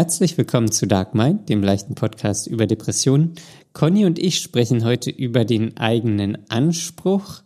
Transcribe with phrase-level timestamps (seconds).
[0.00, 3.34] Herzlich willkommen zu Dark Mind, dem leichten Podcast über Depressionen.
[3.74, 7.42] Conny und ich sprechen heute über den eigenen Anspruch.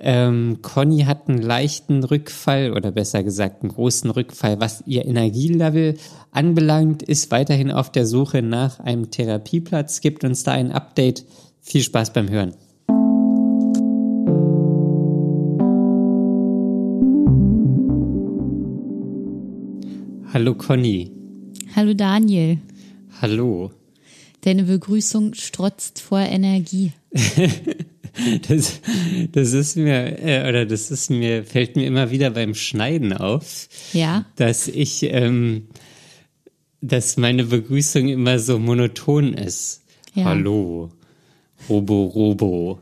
[0.00, 5.94] Ähm, Conny hat einen leichten Rückfall oder besser gesagt einen großen Rückfall, was ihr Energielevel
[6.32, 11.24] anbelangt, ist weiterhin auf der Suche nach einem Therapieplatz, gibt uns da ein Update.
[11.60, 12.56] Viel Spaß beim Hören.
[20.32, 21.23] Hallo Conny.
[21.76, 22.58] Hallo Daniel.
[23.20, 23.72] Hallo.
[24.42, 26.92] Deine Begrüßung strotzt vor Energie.
[28.48, 28.80] das,
[29.32, 33.68] das ist mir, äh, oder das ist mir, fällt mir immer wieder beim Schneiden auf.
[33.92, 34.24] Ja.
[34.36, 35.66] Dass ich, ähm,
[36.80, 39.82] dass meine Begrüßung immer so monoton ist.
[40.14, 40.26] Ja.
[40.26, 40.92] Hallo.
[41.68, 42.78] Robo, Robo.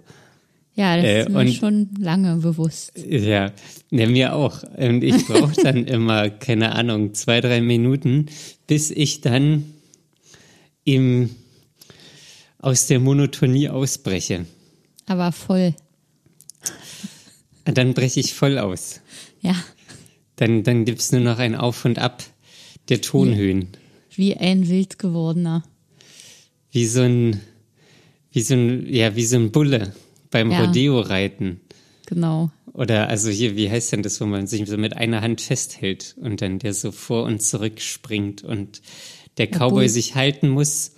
[0.75, 2.93] Ja, das äh, ist mir schon lange bewusst.
[2.97, 3.53] Ja,
[3.91, 4.63] ja mir auch.
[4.63, 8.27] Und ich brauche dann immer, keine Ahnung, zwei, drei Minuten,
[8.67, 9.65] bis ich dann
[10.85, 11.30] im,
[12.59, 14.46] aus der Monotonie ausbreche.
[15.07, 15.74] Aber voll.
[17.65, 19.01] Dann breche ich voll aus.
[19.43, 19.55] Ja.
[20.37, 22.24] Dann, dann gibt es nur noch ein Auf und Ab
[22.89, 23.68] der Tonhöhen.
[24.11, 25.65] Wie, wie ein wild gewordener.
[26.71, 27.41] Wie so ein,
[28.33, 29.95] wie so ein, ja, wie so ein Bulle
[30.33, 30.65] beim ja.
[30.65, 31.61] Rodeo reiten.
[32.07, 32.51] Genau.
[32.73, 36.16] Oder also hier, wie heißt denn das, wo man sich so mit einer Hand festhält
[36.21, 38.83] und dann der so vor und zurück springt und
[39.39, 40.93] der Cowboy ja, sich halten muss.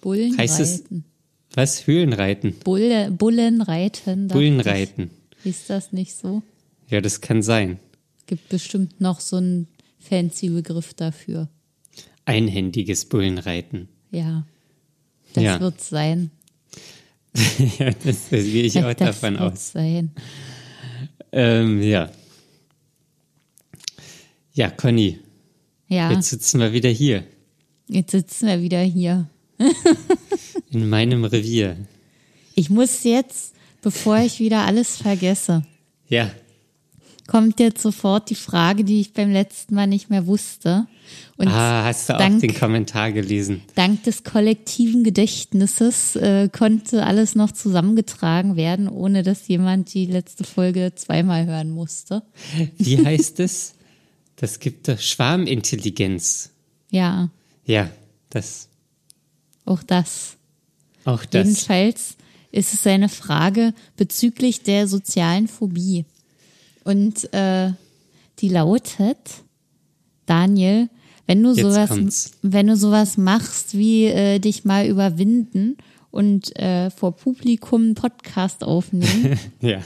[0.00, 1.04] Bullen heißt reiten.
[1.04, 1.08] es
[1.54, 1.86] was?
[1.86, 2.54] Höhlenreiten?
[2.64, 4.28] Bulle, Bullenreiten.
[4.28, 5.10] Bullenreiten.
[5.44, 6.42] Ist das nicht so?
[6.88, 7.78] Ja, das kann sein.
[8.26, 9.66] Gibt bestimmt noch so einen
[9.98, 11.48] fancy Begriff dafür.
[12.24, 13.88] Einhändiges Bullenreiten.
[14.10, 14.46] Ja.
[15.34, 15.60] Das ja.
[15.60, 16.30] wird sein.
[17.78, 19.72] Ja, das, das gehe ich auch das davon aus.
[19.72, 20.10] Sein.
[21.32, 22.10] Ähm, ja.
[24.52, 25.18] Ja, Conny.
[25.88, 26.10] Ja.
[26.10, 27.24] Jetzt sitzen wir wieder hier.
[27.86, 29.28] Jetzt sitzen wir wieder hier.
[30.70, 31.76] In meinem Revier.
[32.54, 35.62] Ich muss jetzt, bevor ich wieder alles vergesse.
[36.08, 36.30] Ja
[37.28, 40.86] kommt jetzt sofort die Frage, die ich beim letzten Mal nicht mehr wusste.
[41.36, 43.62] Und ah, hast du dank, auch den Kommentar gelesen?
[43.76, 50.42] Dank des kollektiven Gedächtnisses äh, konnte alles noch zusammengetragen werden, ohne dass jemand die letzte
[50.42, 52.22] Folge zweimal hören musste.
[52.78, 53.74] Wie heißt es?
[54.36, 56.50] Das gibt doch Schwarmintelligenz.
[56.90, 57.28] Ja.
[57.66, 57.90] Ja,
[58.30, 58.68] das.
[59.66, 60.38] Auch das.
[61.04, 61.46] Auch das.
[61.46, 62.16] Jedenfalls
[62.50, 66.06] ist es eine Frage bezüglich der sozialen Phobie.
[66.88, 67.72] Und äh,
[68.38, 69.44] die lautet,
[70.24, 70.88] Daniel,
[71.26, 75.76] wenn du sowas, wenn du sowas machst, wie äh, dich mal überwinden
[76.10, 79.38] und äh, vor Publikum einen Podcast aufnehmen.
[79.60, 79.82] ja.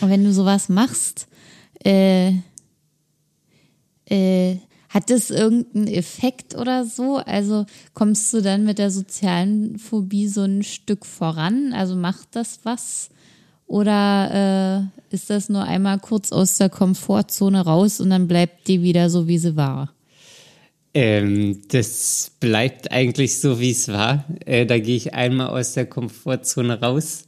[0.00, 1.28] Und wenn du sowas machst,
[1.84, 2.32] äh,
[4.06, 4.56] äh,
[4.88, 7.18] hat das irgendeinen Effekt oder so?
[7.18, 7.64] Also
[7.94, 11.72] kommst du dann mit der sozialen Phobie so ein Stück voran?
[11.72, 13.10] Also macht das was?
[13.68, 18.82] Oder äh, ist das nur einmal kurz aus der Komfortzone raus und dann bleibt die
[18.82, 19.92] wieder so, wie sie war?
[20.94, 24.24] Ähm, das bleibt eigentlich so, wie es war.
[24.46, 27.26] Äh, da gehe ich einmal aus der Komfortzone raus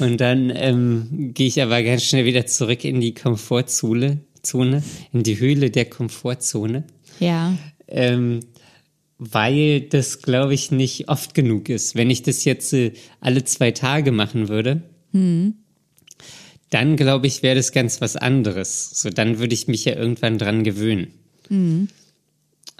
[0.00, 5.22] und dann ähm, gehe ich aber ganz schnell wieder zurück in die Komfortzone, Zone, in
[5.22, 6.84] die Höhle der Komfortzone.
[7.20, 7.52] Ja.
[7.88, 8.40] Ähm,
[9.18, 11.94] weil das, glaube ich, nicht oft genug ist.
[11.94, 15.56] Wenn ich das jetzt äh, alle zwei Tage machen würde, hm
[16.70, 18.90] dann glaube ich, wäre das ganz was anderes.
[18.90, 21.12] So, dann würde ich mich ja irgendwann dran gewöhnen.
[21.48, 21.88] Mhm.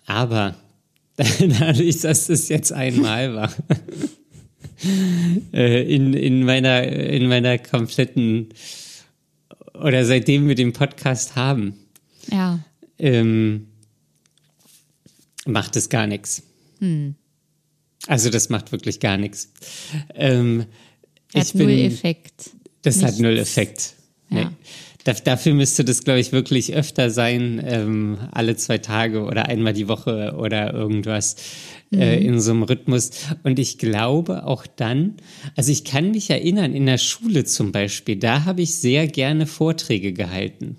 [0.06, 0.56] Aber
[1.16, 3.52] dadurch, dass es jetzt einmal war,
[5.52, 8.48] äh, in, in, meiner, in meiner kompletten
[9.74, 11.74] oder seitdem wir den Podcast haben,
[12.30, 12.60] ja.
[12.98, 13.68] ähm,
[15.46, 16.42] macht es gar nichts.
[16.78, 17.14] Hm.
[18.06, 19.50] Also das macht wirklich gar nichts.
[20.14, 20.66] Ähm,
[21.34, 22.50] Hat ich bin, Effekt.
[22.84, 23.14] Das Nichts.
[23.14, 23.94] hat null Effekt.
[24.30, 24.44] Ja.
[24.44, 25.14] Nee.
[25.24, 29.86] Dafür müsste das, glaube ich, wirklich öfter sein, ähm, alle zwei Tage oder einmal die
[29.86, 31.36] Woche oder irgendwas
[31.92, 32.00] äh, mhm.
[32.00, 33.10] äh, in so einem Rhythmus.
[33.42, 35.16] Und ich glaube auch dann,
[35.56, 39.46] also ich kann mich erinnern, in der Schule zum Beispiel, da habe ich sehr gerne
[39.46, 40.76] Vorträge gehalten.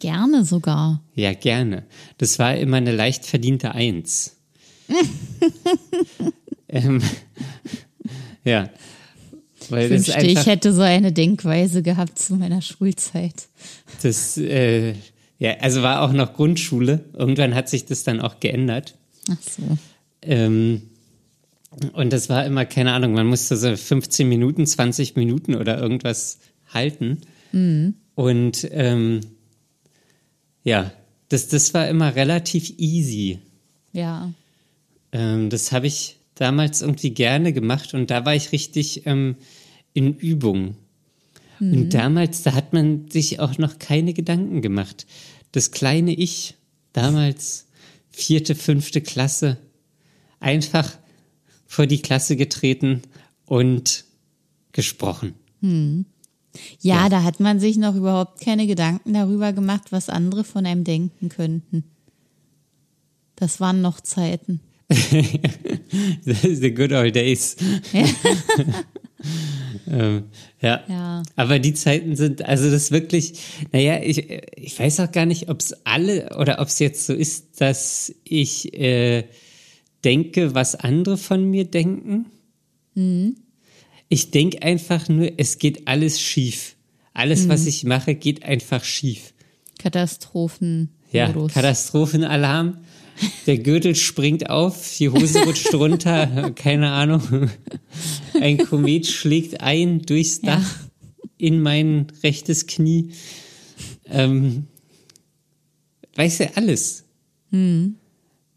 [0.00, 1.00] Gerne sogar.
[1.14, 1.84] Ja, gerne.
[2.18, 4.38] Das war immer eine leicht verdiente Eins.
[6.68, 7.00] ähm,
[8.44, 8.70] ja.
[9.70, 13.48] Weil ich wünschte, einfach, ich hätte so eine Denkweise gehabt zu meiner Schulzeit.
[14.02, 14.94] Das, äh,
[15.38, 17.04] ja, also war auch noch Grundschule.
[17.12, 18.96] Irgendwann hat sich das dann auch geändert.
[19.30, 19.62] Ach so.
[20.22, 20.82] Ähm,
[21.92, 26.38] und das war immer, keine Ahnung, man musste so 15 Minuten, 20 Minuten oder irgendwas
[26.72, 27.20] halten.
[27.52, 27.94] Mhm.
[28.14, 29.20] Und ähm,
[30.64, 30.92] ja,
[31.28, 33.38] das, das war immer relativ easy.
[33.92, 34.32] Ja.
[35.12, 39.36] Ähm, das habe ich damals irgendwie gerne gemacht und da war ich richtig ähm,
[39.92, 40.76] in Übung.
[41.58, 41.72] Mhm.
[41.72, 45.06] Und damals, da hat man sich auch noch keine Gedanken gemacht.
[45.52, 46.54] Das kleine Ich,
[46.92, 47.66] damals
[48.10, 49.58] vierte, fünfte Klasse,
[50.40, 50.98] einfach
[51.66, 53.02] vor die Klasse getreten
[53.46, 54.04] und
[54.72, 55.34] gesprochen.
[55.60, 56.06] Hm.
[56.80, 60.66] Ja, ja, da hat man sich noch überhaupt keine Gedanken darüber gemacht, was andere von
[60.66, 61.84] einem denken könnten.
[63.36, 64.60] Das waren noch Zeiten.
[64.90, 67.56] the good old days.
[69.86, 69.92] Ja.
[69.92, 70.24] ähm,
[70.60, 70.84] ja.
[70.88, 71.22] ja.
[71.36, 73.34] Aber die Zeiten sind, also das wirklich,
[73.72, 77.12] naja, ich, ich weiß auch gar nicht, ob es alle oder ob es jetzt so
[77.12, 79.24] ist, dass ich äh,
[80.04, 82.26] denke, was andere von mir denken.
[82.94, 83.36] Mhm.
[84.08, 86.76] Ich denke einfach nur, es geht alles schief.
[87.12, 87.48] Alles, mhm.
[87.50, 89.34] was ich mache, geht einfach schief.
[89.78, 90.90] Katastrophen.
[91.12, 92.78] Ja, Katastrophenalarm.
[93.46, 97.50] Der Gürtel springt auf, die Hose rutscht runter, keine Ahnung.
[98.34, 100.88] Ein Komet schlägt ein durchs Dach ja.
[101.38, 103.12] in mein rechtes Knie.
[104.06, 104.66] Ähm,
[106.16, 107.04] weiß ja alles.
[107.50, 107.96] Mhm.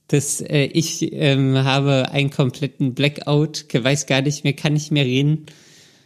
[0.07, 5.05] Das, äh, ich ähm, habe einen kompletten Blackout, weiß gar nicht mehr, kann nicht mehr
[5.05, 5.45] reden.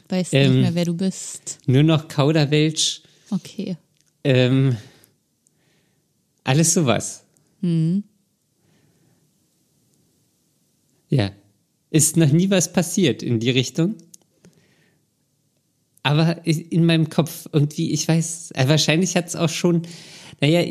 [0.09, 1.59] Weiß ähm, nicht mehr, wer du bist.
[1.65, 3.01] Nur noch Kauderwelsch.
[3.29, 3.75] Okay.
[4.23, 4.77] Ähm,
[6.43, 7.25] alles sowas.
[7.61, 8.03] Mhm.
[11.09, 11.31] Ja.
[11.89, 13.95] Ist noch nie was passiert in die Richtung.
[16.03, 19.81] Aber in meinem Kopf irgendwie, ich weiß, äh, wahrscheinlich hat es auch schon,
[20.39, 20.63] naja,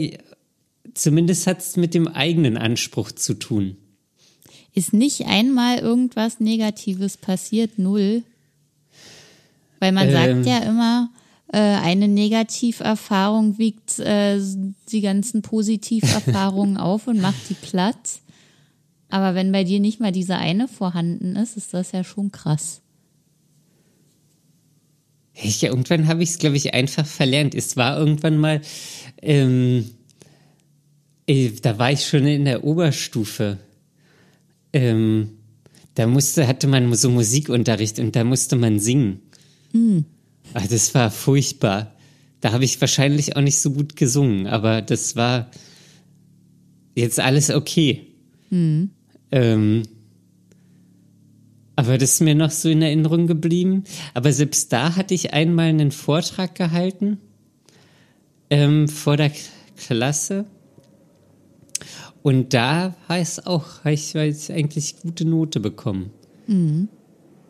[0.95, 3.77] zumindest hat es mit dem eigenen Anspruch zu tun.
[4.75, 8.23] Ist nicht einmal irgendwas Negatives passiert, null?
[9.79, 11.11] Weil man ähm, sagt ja immer,
[11.53, 14.41] äh, eine Negativerfahrung wiegt äh,
[14.91, 18.21] die ganzen Positiverfahrungen auf und macht die platt.
[19.09, 22.83] Aber wenn bei dir nicht mal diese eine vorhanden ist, ist das ja schon krass.
[25.35, 27.55] Ja, irgendwann habe ich es, glaube ich, einfach verlernt.
[27.55, 28.63] Es war irgendwann mal,
[29.21, 29.91] ähm,
[31.27, 33.59] äh, da war ich schon in der Oberstufe.
[34.73, 35.31] Ähm,
[35.95, 39.21] da musste, hatte man so Musikunterricht und da musste man singen.
[39.73, 40.05] Mhm.
[40.55, 41.95] Also das war furchtbar.
[42.41, 45.51] Da habe ich wahrscheinlich auch nicht so gut gesungen, aber das war
[46.95, 48.07] jetzt alles okay.
[48.51, 48.91] Mhm.
[49.31, 49.83] Ähm,
[51.77, 53.85] aber das ist mir noch so in Erinnerung geblieben.
[54.15, 57.19] Aber selbst da hatte ich einmal einen Vortrag gehalten
[58.49, 59.31] ähm, vor der
[59.77, 60.47] Klasse.
[62.23, 66.11] Und da heißt auch, habe ich, ich eigentlich gute Note bekommen.
[66.47, 66.89] Mhm.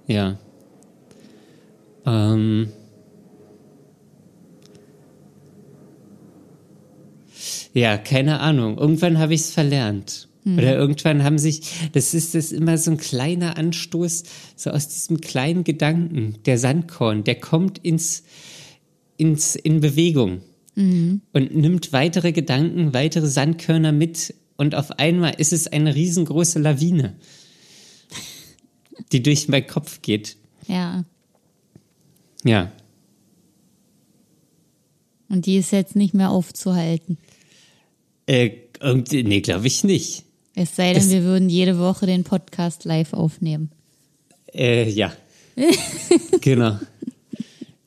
[0.07, 0.39] Ja.
[2.05, 2.69] Ähm.
[7.73, 8.77] Ja, keine Ahnung.
[8.77, 10.29] Irgendwann habe ich es verlernt.
[10.47, 10.59] Mhm.
[10.59, 14.23] Oder irgendwann haben sich, das ist das immer so ein kleiner Anstoß,
[14.55, 18.23] so aus diesem kleinen Gedanken, der Sandkorn, der kommt ins,
[19.17, 20.43] ins, in Bewegung
[20.77, 21.21] mhm.
[21.33, 27.17] und nimmt weitere Gedanken, weitere Sandkörner mit und auf einmal ist es eine riesengroße Lawine,
[29.11, 30.37] die durch meinen Kopf geht.
[30.69, 31.05] Ja.
[32.45, 32.71] Ja.
[35.29, 37.19] Und die ist jetzt nicht mehr aufzuhalten.
[38.27, 38.53] Äh,
[39.11, 40.26] nee, glaube ich nicht.
[40.59, 43.71] Es sei denn, es, wir würden jede Woche den Podcast live aufnehmen.
[44.55, 45.13] Äh, ja.
[46.41, 46.79] genau.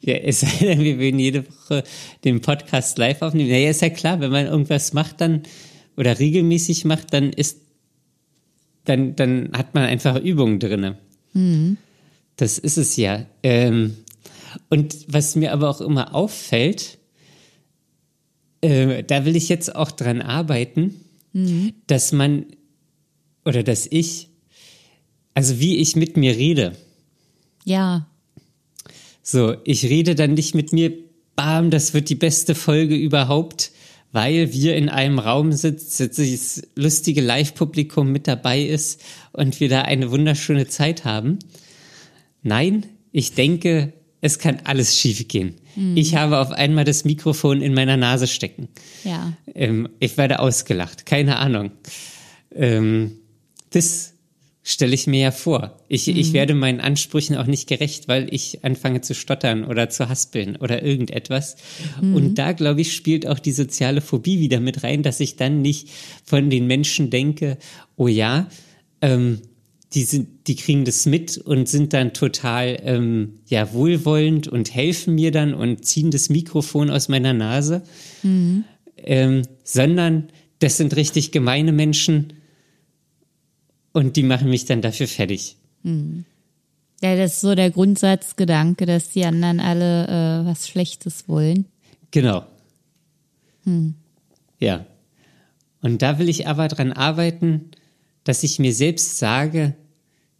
[0.02, 1.84] Ja, es sei denn, wir würden jede Woche
[2.24, 3.50] den Podcast live aufnehmen.
[3.50, 5.42] Naja, ist ja klar, wenn man irgendwas macht, dann
[5.98, 7.58] oder regelmäßig macht, dann ist
[8.86, 10.96] dann, dann hat man einfach Übungen drin.
[11.34, 11.78] Mhm.
[12.36, 13.26] Das ist es ja.
[13.42, 13.98] Ähm,
[14.70, 17.00] und was mir aber auch immer auffällt,
[18.62, 21.02] äh, da will ich jetzt auch dran arbeiten,
[21.34, 21.74] mhm.
[21.88, 22.46] dass man
[23.50, 24.30] oder dass ich,
[25.34, 26.78] also wie ich mit mir rede.
[27.66, 28.08] Ja.
[29.24, 30.94] So, ich rede dann nicht mit mir,
[31.36, 33.72] bam, das wird die beste Folge überhaupt,
[34.12, 39.02] weil wir in einem Raum sitzen, dieses lustige Live-Publikum mit dabei ist
[39.34, 41.40] und wir da eine wunderschöne Zeit haben.
[42.42, 45.56] Nein, ich denke, es kann alles schiefgehen.
[45.76, 45.98] Mhm.
[45.98, 48.68] Ich habe auf einmal das Mikrofon in meiner Nase stecken.
[49.04, 49.34] Ja.
[49.56, 51.72] Ähm, ich werde ausgelacht, keine Ahnung.
[52.54, 53.20] Ähm,
[53.72, 54.14] das
[54.64, 55.78] stelle ich mir ja vor.
[55.88, 56.18] Ich, mhm.
[56.18, 60.58] ich werde meinen Ansprüchen auch nicht gerecht, weil ich anfange zu stottern oder zu haspeln
[60.58, 61.56] oder irgendetwas.
[62.02, 62.16] Mhm.
[62.16, 65.62] Und da, glaube ich, spielt auch die soziale Phobie wieder mit rein, dass ich dann
[65.62, 65.90] nicht
[66.24, 67.58] von den Menschen denke,
[67.96, 68.48] oh ja,
[69.02, 69.40] ähm,
[69.94, 75.16] die sind, die kriegen das mit und sind dann total ähm, ja wohlwollend und helfen
[75.16, 77.82] mir dann und ziehen das Mikrofon aus meiner Nase,
[78.22, 78.66] mhm.
[78.98, 80.28] ähm, sondern
[80.60, 82.34] das sind richtig gemeine Menschen
[83.94, 85.58] und die machen mich dann dafür fertig.
[85.84, 86.26] Hm.
[87.02, 91.66] Ja, das ist so der Grundsatzgedanke, dass die anderen alle äh, was Schlechtes wollen.
[92.12, 92.46] Genau.
[93.64, 93.96] Hm.
[94.60, 94.86] Ja.
[95.82, 97.72] Und da will ich aber dran arbeiten,
[98.26, 99.76] dass ich mir selbst sage,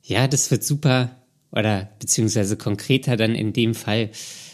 [0.04, 1.16] ja, das wird super,
[1.52, 4.10] oder beziehungsweise konkreter dann in dem Fall,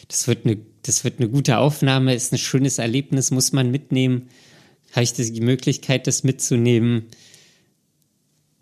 [0.08, 4.30] das wird eine, das wird eine gute Aufnahme, ist ein schönes Erlebnis, muss man mitnehmen.
[4.92, 7.08] Habe ich die Möglichkeit, das mitzunehmen?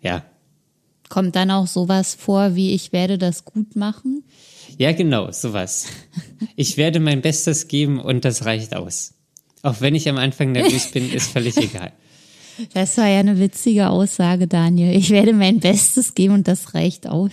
[0.04, 0.24] Ja,
[1.08, 4.24] Kommt dann auch sowas vor wie ich werde das gut machen?
[4.78, 5.86] Ja, genau, sowas.
[6.56, 9.14] Ich werde mein Bestes geben und das reicht aus.
[9.62, 11.92] Auch wenn ich am Anfang nervös bin, ist völlig egal.
[12.72, 14.96] Das war ja eine witzige Aussage, Daniel.
[14.96, 17.32] Ich werde mein Bestes geben und das reicht aus.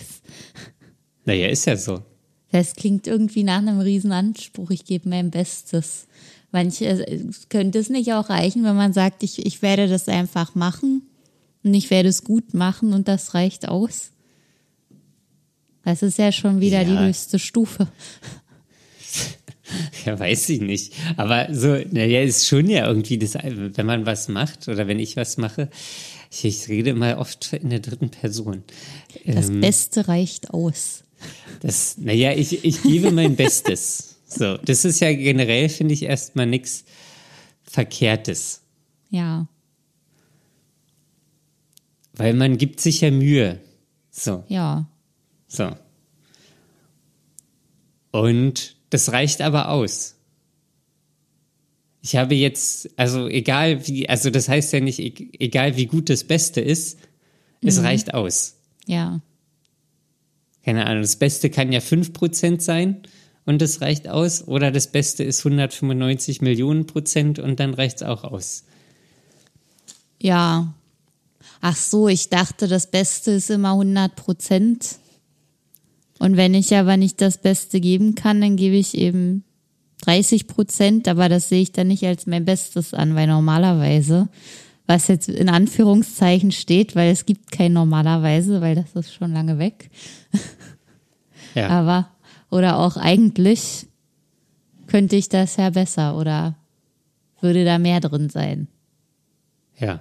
[1.24, 2.02] Naja, ist ja so.
[2.50, 4.70] Das klingt irgendwie nach einem Riesenanspruch.
[4.70, 6.06] Ich gebe mein Bestes.
[6.50, 7.06] Manche
[7.48, 11.02] könnte es nicht auch reichen, wenn man sagt, ich, ich werde das einfach machen
[11.64, 14.10] und ich werde es gut machen und das reicht aus.
[15.84, 16.84] Das ist ja schon wieder ja.
[16.84, 17.88] die höchste Stufe.
[20.04, 20.92] Ja, weiß ich nicht.
[21.16, 25.16] Aber so, naja, ist schon ja irgendwie das, wenn man was macht oder wenn ich
[25.16, 25.70] was mache.
[26.30, 28.64] Ich, ich rede mal oft in der dritten Person.
[29.24, 31.04] Das ähm, Beste reicht aus.
[31.60, 34.08] Das, naja, ich, ich gebe mein Bestes.
[34.34, 36.86] So, das ist ja generell, finde ich, erstmal nichts
[37.64, 38.62] Verkehrtes.
[39.10, 39.46] Ja.
[42.14, 43.60] Weil man gibt sich ja Mühe.
[44.10, 44.44] So.
[44.48, 44.86] Ja.
[45.48, 45.70] So.
[48.10, 50.16] Und das reicht aber aus.
[52.02, 56.10] Ich habe jetzt, also egal wie, also das heißt ja nicht, e-, egal wie gut
[56.10, 56.98] das Beste ist,
[57.62, 57.86] es mhm.
[57.86, 58.56] reicht aus.
[58.86, 59.20] Ja.
[60.64, 63.02] Keine Ahnung, das Beste kann ja 5% sein
[63.44, 64.46] und das reicht aus.
[64.46, 68.64] Oder das Beste ist 195 Millionen Prozent und dann reicht es auch aus.
[70.20, 70.74] Ja,
[71.62, 74.96] ach so, ich dachte, das Beste ist immer 100 Prozent.
[76.18, 79.44] Und wenn ich aber nicht das Beste geben kann, dann gebe ich eben
[80.02, 84.28] 30 Prozent, aber das sehe ich dann nicht als mein Bestes an, weil normalerweise,
[84.86, 89.58] was jetzt in Anführungszeichen steht, weil es gibt kein normalerweise, weil das ist schon lange
[89.58, 89.88] weg.
[91.54, 91.68] Ja.
[91.68, 92.08] Aber,
[92.48, 93.86] oder auch eigentlich
[94.86, 96.56] könnte ich das ja besser oder
[97.42, 98.68] würde da mehr drin sein.
[99.78, 100.00] Ja.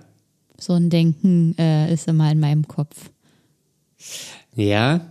[0.61, 3.09] So ein Denken äh, ist immer in meinem Kopf.
[4.55, 5.07] Ja.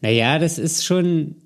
[0.00, 1.36] Naja, das ist schon.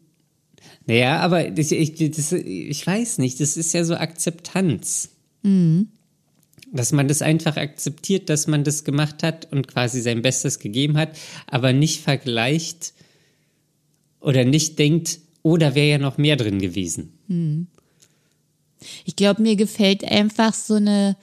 [0.87, 5.09] Naja, aber das, ich, das, ich weiß nicht, das ist ja so Akzeptanz.
[5.43, 5.89] Mhm.
[6.71, 10.99] Dass man das einfach akzeptiert, dass man das gemacht hat und quasi sein Bestes gegeben
[10.99, 11.17] hat,
[11.47, 12.93] aber nicht vergleicht
[14.21, 17.13] oder nicht denkt, oh, da wäre ja noch mehr drin gewesen.
[17.29, 17.69] Mhm.
[19.07, 21.17] Ich glaube, mir gefällt einfach so eine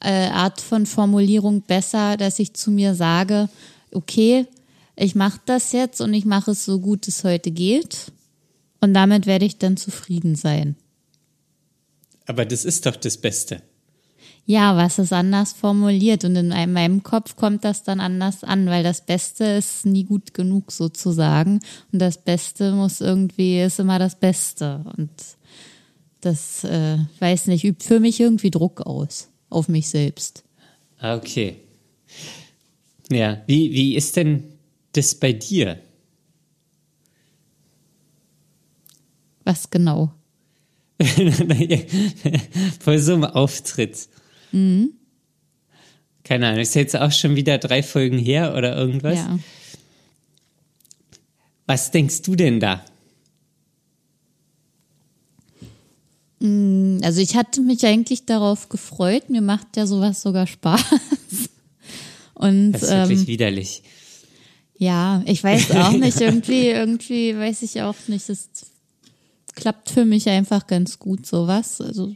[0.00, 3.48] äh, Art von Formulierung besser, dass ich zu mir sage,
[3.92, 4.46] okay,
[4.96, 8.12] ich mache das jetzt und ich mache es so gut es heute geht
[8.80, 10.76] und damit werde ich dann zufrieden sein.
[12.26, 13.62] Aber das ist doch das Beste.
[14.44, 18.82] Ja, was ist anders formuliert und in meinem Kopf kommt das dann anders an, weil
[18.82, 21.60] das Beste ist nie gut genug sozusagen
[21.92, 25.10] und das Beste muss irgendwie ist immer das Beste und
[26.22, 30.44] das äh, weiß nicht übt für mich irgendwie Druck aus auf mich selbst.
[30.98, 31.56] Ah, okay.
[33.10, 34.44] Ja, wie, wie ist denn
[34.92, 35.80] das bei dir?
[39.44, 40.12] Was genau?
[42.80, 44.08] Vor so einem Auftritt.
[44.52, 44.92] Mhm.
[46.24, 49.16] Keine Ahnung, ist jetzt auch schon wieder drei Folgen her oder irgendwas?
[49.16, 49.38] Ja.
[51.66, 52.84] Was denkst du denn da?
[57.08, 59.30] Also ich hatte mich eigentlich darauf gefreut.
[59.30, 60.84] Mir macht ja sowas sogar Spaß.
[62.34, 63.82] Und, das ist wirklich ähm, widerlich.
[64.76, 66.20] Ja, ich weiß auch nicht.
[66.20, 68.28] Irgendwie, irgendwie weiß ich auch nicht.
[68.28, 68.50] Es
[69.54, 71.80] klappt für mich einfach ganz gut sowas.
[71.80, 72.14] Also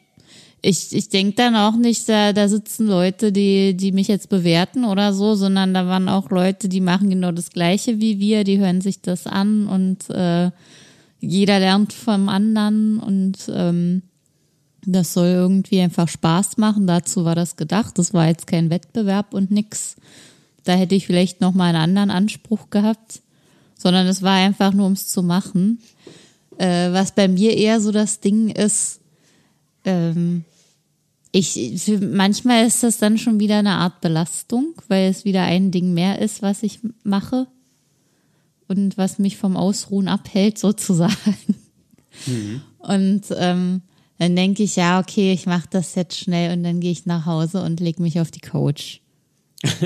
[0.61, 4.85] ich, ich denke dann auch nicht, da, da sitzen Leute, die, die mich jetzt bewerten
[4.85, 8.59] oder so, sondern da waren auch Leute, die machen genau das Gleiche wie wir, die
[8.59, 10.51] hören sich das an und äh,
[11.19, 14.03] jeder lernt vom anderen und ähm,
[14.85, 16.87] das soll irgendwie einfach Spaß machen.
[16.87, 17.99] Dazu war das gedacht.
[17.99, 19.97] Das war jetzt kein Wettbewerb und nix.
[20.65, 23.21] Da hätte ich vielleicht noch mal einen anderen Anspruch gehabt,
[23.79, 25.79] sondern es war einfach nur ums zu machen.
[26.59, 29.01] Äh, was bei mir eher so das Ding ist,
[29.85, 30.45] ähm,
[31.33, 35.71] ich, für, manchmal ist das dann schon wieder eine Art Belastung, weil es wieder ein
[35.71, 37.47] Ding mehr ist, was ich mache
[38.69, 41.57] und was mich vom Ausruhen abhält sozusagen.
[42.27, 42.61] Mhm.
[42.79, 43.83] Und ähm,
[44.23, 47.27] dann denke ich, ja, okay, ich mache das jetzt schnell und dann gehe ich nach
[47.27, 49.01] Hause und lege mich auf die Couch.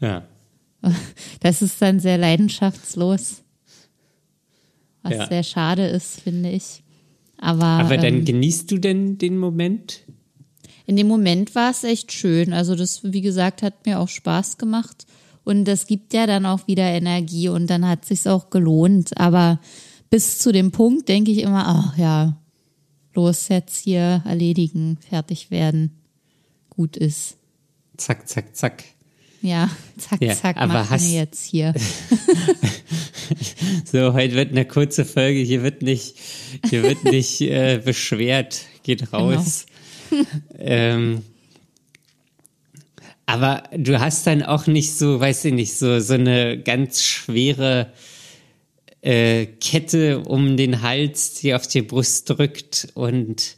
[0.00, 0.24] Ja.
[1.40, 3.42] Das ist dann sehr leidenschaftslos.
[5.02, 5.26] Was ja.
[5.26, 6.82] sehr schade ist, finde ich.
[7.36, 10.04] Aber, Aber dann ähm, genießt du denn den Moment?
[10.86, 12.54] In dem Moment war es echt schön.
[12.54, 15.06] Also das, wie gesagt, hat mir auch Spaß gemacht.
[15.44, 19.18] Und das gibt ja dann auch wieder Energie und dann hat sich's auch gelohnt.
[19.18, 19.60] Aber
[20.10, 22.36] bis zu dem Punkt denke ich immer, ach ja,
[23.14, 26.00] los jetzt hier erledigen, fertig werden,
[26.68, 27.36] gut ist.
[27.96, 28.84] Zack, zack, zack.
[29.40, 31.74] Ja, zack, ja, zack, aber machen hast, wir jetzt hier.
[33.84, 36.16] so, heute wird eine kurze Folge, hier wird nicht,
[36.68, 39.30] hier wird nicht äh, beschwert, geht genau.
[39.30, 39.66] raus.
[40.10, 40.24] Genau.
[40.58, 41.22] ähm,
[43.26, 47.92] aber du hast dann auch nicht so, weiß ich nicht, so, so eine ganz schwere
[49.02, 53.56] äh, Kette um den Hals, die auf die Brust drückt und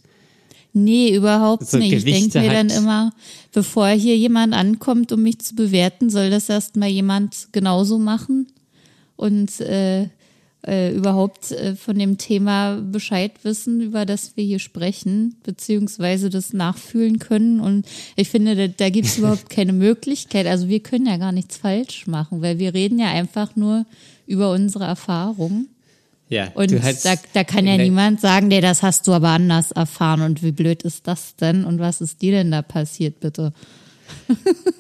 [0.75, 1.91] Nee, überhaupt so nicht.
[1.91, 3.13] Gewichte ich denke mir dann immer,
[3.53, 8.47] bevor hier jemand ankommt, um mich zu bewerten, soll das erstmal jemand genauso machen
[9.17, 10.09] und äh,
[10.67, 16.53] äh, überhaupt äh, von dem Thema Bescheid wissen, über das wir hier sprechen, beziehungsweise das
[16.53, 17.61] nachfühlen können.
[17.61, 17.85] Und
[18.17, 20.47] ich finde, da, da gibt es überhaupt keine Möglichkeit.
[20.47, 23.85] Also wir können ja gar nichts falsch machen, weil wir reden ja einfach nur
[24.27, 25.69] über unsere Erfahrungen.
[26.29, 30.23] Ja, und da, da kann ja niemand sagen, nee, das hast du aber anders erfahren
[30.23, 33.53] und wie blöd ist das denn und was ist dir denn da passiert, bitte?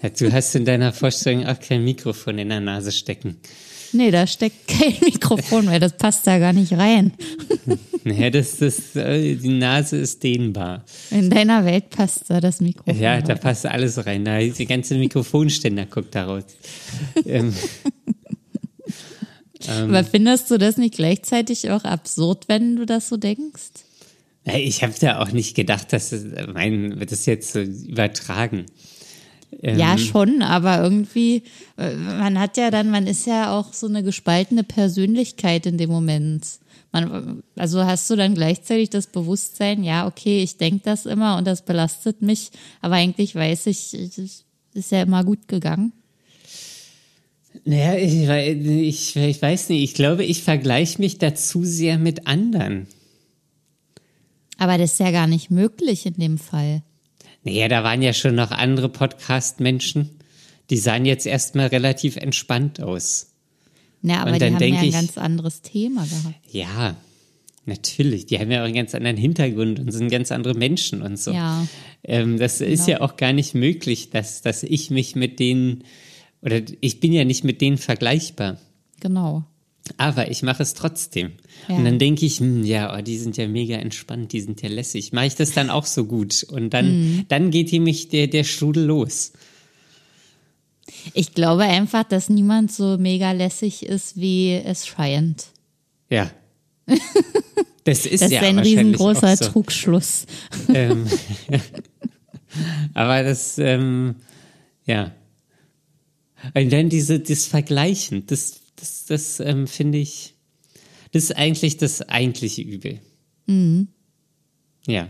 [0.02, 3.36] Ja, du hast in deiner Vorstellung auch kein Mikrofon in der Nase stecken.
[3.92, 7.12] Nee, da steckt kein Mikrofon mehr, das passt da gar nicht rein.
[8.04, 10.84] Naja, das, das, äh, die Nase ist dehnbar.
[11.12, 13.00] In deiner Welt passt da das Mikrofon.
[13.00, 14.24] Ja, da passt alles rein.
[14.24, 16.42] Da die ganze Mikrofonständer guckt da raus.
[17.24, 17.54] ähm,
[19.68, 23.70] ähm, Aber findest du das nicht gleichzeitig auch absurd, wenn du das so denkst?
[24.44, 28.66] Ich habe da auch nicht gedacht, dass das, mein, wird das jetzt so übertragen.
[29.60, 31.42] Ähm, ja, schon, aber irgendwie,
[31.76, 35.90] äh, man hat ja dann, man ist ja auch so eine gespaltene Persönlichkeit in dem
[35.90, 36.46] Moment.
[36.90, 41.46] Man, also hast du dann gleichzeitig das Bewusstsein, ja, okay, ich denke das immer und
[41.46, 45.92] das belastet mich, aber eigentlich weiß ich, es ist ja immer gut gegangen.
[47.64, 49.82] Naja, ich, ich, ich weiß nicht.
[49.82, 52.86] Ich glaube, ich vergleiche mich da zu sehr mit anderen.
[54.58, 56.82] Aber das ist ja gar nicht möglich in dem Fall.
[57.44, 60.10] Naja, da waren ja schon noch andere Podcast-Menschen.
[60.70, 63.32] Die sahen jetzt erstmal relativ entspannt aus.
[64.00, 66.36] Na, aber die haben ja ein ich, ganz anderes Thema gehabt.
[66.50, 66.96] Ja,
[67.66, 68.26] natürlich.
[68.26, 71.32] Die haben ja auch einen ganz anderen Hintergrund und sind ganz andere Menschen und so.
[71.32, 71.66] Ja.
[72.04, 72.70] Ähm, das genau.
[72.70, 75.84] ist ja auch gar nicht möglich, dass, dass ich mich mit denen
[76.42, 78.58] oder ich bin ja nicht mit denen vergleichbar.
[79.00, 79.44] Genau.
[79.96, 81.32] Aber ich mache es trotzdem.
[81.68, 81.76] Ja.
[81.76, 84.68] Und dann denke ich, hm, ja, oh, die sind ja mega entspannt, die sind ja
[84.68, 85.12] lässig.
[85.12, 86.44] Mache ich das dann auch so gut?
[86.44, 87.24] Und dann, mhm.
[87.28, 89.32] dann geht hier mich der, der Strudel los.
[91.14, 95.46] Ich glaube einfach, dass niemand so mega lässig ist, wie es scheint.
[96.10, 96.30] Ja.
[97.84, 99.46] Das ist das ja ist ein riesengroßer so.
[99.46, 100.26] Trugschluss.
[100.72, 101.04] Ähm,
[102.94, 104.14] aber das, ähm,
[104.86, 105.10] ja,
[106.54, 110.34] und dann diese, das Vergleichen, das, das, das ähm, finde ich,
[111.12, 113.00] das ist eigentlich das eigentliche Übel.
[113.46, 113.88] Mhm.
[114.86, 115.08] Ja.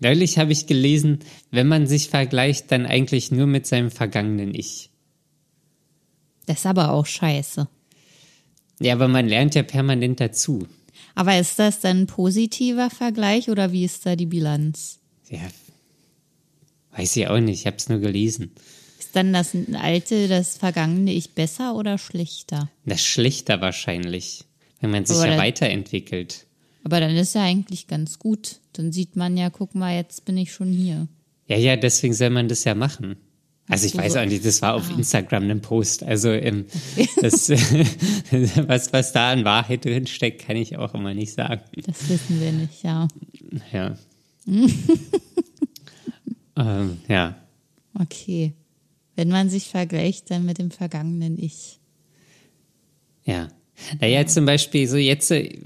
[0.00, 4.90] Neulich habe ich gelesen, wenn man sich vergleicht, dann eigentlich nur mit seinem vergangenen Ich.
[6.46, 7.68] Das ist aber auch scheiße.
[8.80, 10.68] Ja, aber man lernt ja permanent dazu.
[11.14, 15.00] Aber ist das dann ein positiver Vergleich oder wie ist da die Bilanz?
[15.30, 15.40] Ja,
[16.96, 18.52] weiß ich auch nicht, ich habe es nur gelesen
[19.14, 22.70] dann das alte, das vergangene Ich besser oder schlechter?
[22.84, 24.44] Das schlechter wahrscheinlich,
[24.80, 26.46] wenn man sich aber ja weiterentwickelt.
[26.84, 28.60] Aber dann ist ja eigentlich ganz gut.
[28.74, 31.08] Dann sieht man ja, guck mal, jetzt bin ich schon hier.
[31.48, 33.16] Ja, ja, deswegen soll man das ja machen.
[33.66, 34.98] Also ich weiß auch nicht, das war auf ah.
[34.98, 36.02] Instagram ein Post.
[36.02, 36.66] Also ähm,
[37.22, 41.62] das, was, was da an Wahrheit drin steckt, kann ich auch immer nicht sagen.
[41.86, 43.08] Das wissen wir nicht, ja.
[43.72, 43.96] Ja.
[46.56, 47.36] ähm, ja.
[47.98, 48.52] Okay.
[49.16, 51.78] Wenn man sich vergleicht, dann mit dem vergangenen Ich.
[53.24, 53.48] Ja.
[54.00, 55.60] Naja, zum Beispiel so jetzt, äh,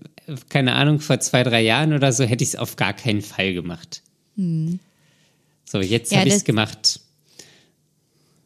[0.48, 3.54] keine Ahnung, vor zwei, drei Jahren oder so hätte ich es auf gar keinen Fall
[3.54, 4.02] gemacht.
[4.36, 4.78] Hm.
[5.64, 7.00] So, jetzt ja, habe ich es gemacht.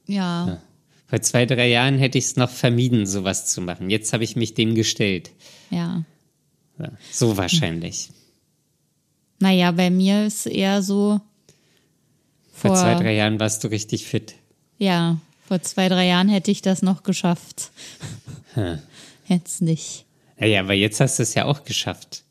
[0.06, 0.46] Ja.
[0.46, 0.62] ja.
[1.06, 3.90] Vor zwei, drei Jahren hätte ich es noch vermieden, sowas zu machen.
[3.90, 5.30] Jetzt habe ich mich dem gestellt.
[5.70, 6.04] Ja.
[6.78, 8.10] ja so wahrscheinlich.
[9.38, 11.20] Naja, bei mir ist eher so.
[12.52, 14.34] Vor, vor zwei, drei Jahren warst du richtig fit.
[14.82, 17.70] Ja, vor zwei, drei Jahren hätte ich das noch geschafft.
[18.54, 18.80] Hm.
[19.28, 20.06] Jetzt nicht.
[20.40, 22.24] Ja, aber jetzt hast du es ja auch geschafft.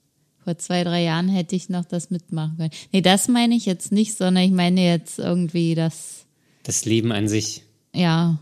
[0.43, 2.71] Vor zwei, drei Jahren hätte ich noch das mitmachen können.
[2.91, 6.25] Nee, das meine ich jetzt nicht, sondern ich meine jetzt irgendwie das.
[6.63, 7.63] Das Leben an sich.
[7.95, 8.37] Ja,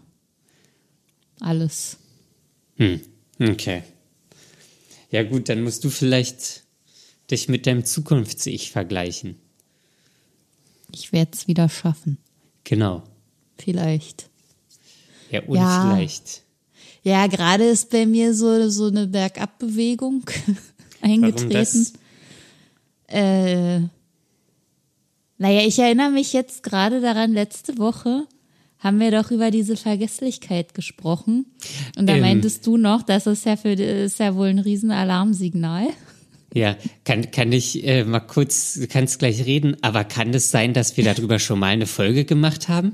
[1.39, 1.97] alles.
[2.77, 3.01] Hm,
[3.39, 3.83] okay.
[5.11, 6.63] Ja gut, dann musst du vielleicht
[7.29, 9.35] dich mit deinem Zukunfts-Ich vergleichen.
[10.91, 12.17] Ich werde es wieder schaffen.
[12.63, 13.03] Genau.
[13.61, 14.29] Vielleicht.
[15.29, 15.93] Ja, und ja.
[15.95, 16.43] vielleicht.
[17.03, 20.23] Ja, gerade ist bei mir so, so eine Bergabbewegung
[21.01, 21.87] eingetreten.
[23.07, 23.79] Äh,
[25.37, 28.27] naja, ich erinnere mich jetzt gerade daran, letzte Woche
[28.79, 31.45] haben wir doch über diese Vergesslichkeit gesprochen.
[31.97, 35.87] Und da ähm, meintest du noch, das ist ja für ist ja wohl ein Riesenalarmsignal.
[36.53, 40.73] Ja, kann, kann ich äh, mal kurz, du kannst gleich reden, aber kann es sein,
[40.73, 42.93] dass wir darüber schon mal eine Folge gemacht haben?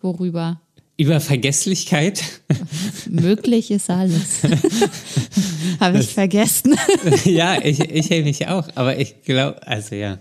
[0.00, 0.60] Worüber?
[0.96, 2.22] Über Vergesslichkeit?
[3.08, 4.42] Möglich ist alles.
[5.80, 6.76] Habe ich vergessen.
[7.24, 10.18] ja, ich, ich mich auch, aber ich glaube, also ja.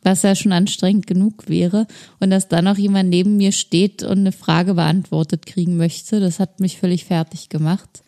[0.02, 1.86] was ja schon anstrengend genug wäre.
[2.20, 6.40] Und dass dann noch jemand neben mir steht und eine Frage beantwortet kriegen möchte, das
[6.40, 8.02] hat mich völlig fertig gemacht.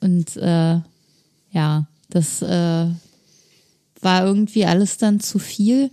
[0.00, 0.80] Und äh,
[1.52, 2.86] ja, das äh,
[4.00, 5.90] war irgendwie alles dann zu viel.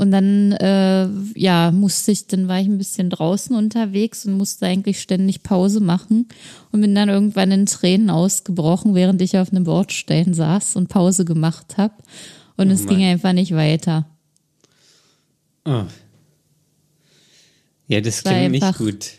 [0.00, 1.08] Und dann, äh,
[1.38, 5.80] ja, musste ich, dann war ich ein bisschen draußen unterwegs und musste eigentlich ständig Pause
[5.80, 6.26] machen
[6.72, 11.26] und bin dann irgendwann in Tränen ausgebrochen, während ich auf einem Bordstein saß und Pause
[11.26, 11.92] gemacht habe.
[12.56, 14.06] Und oh es ging einfach nicht weiter.
[15.66, 15.84] Oh.
[17.86, 19.10] Ja, das klingt einfach, nicht gut.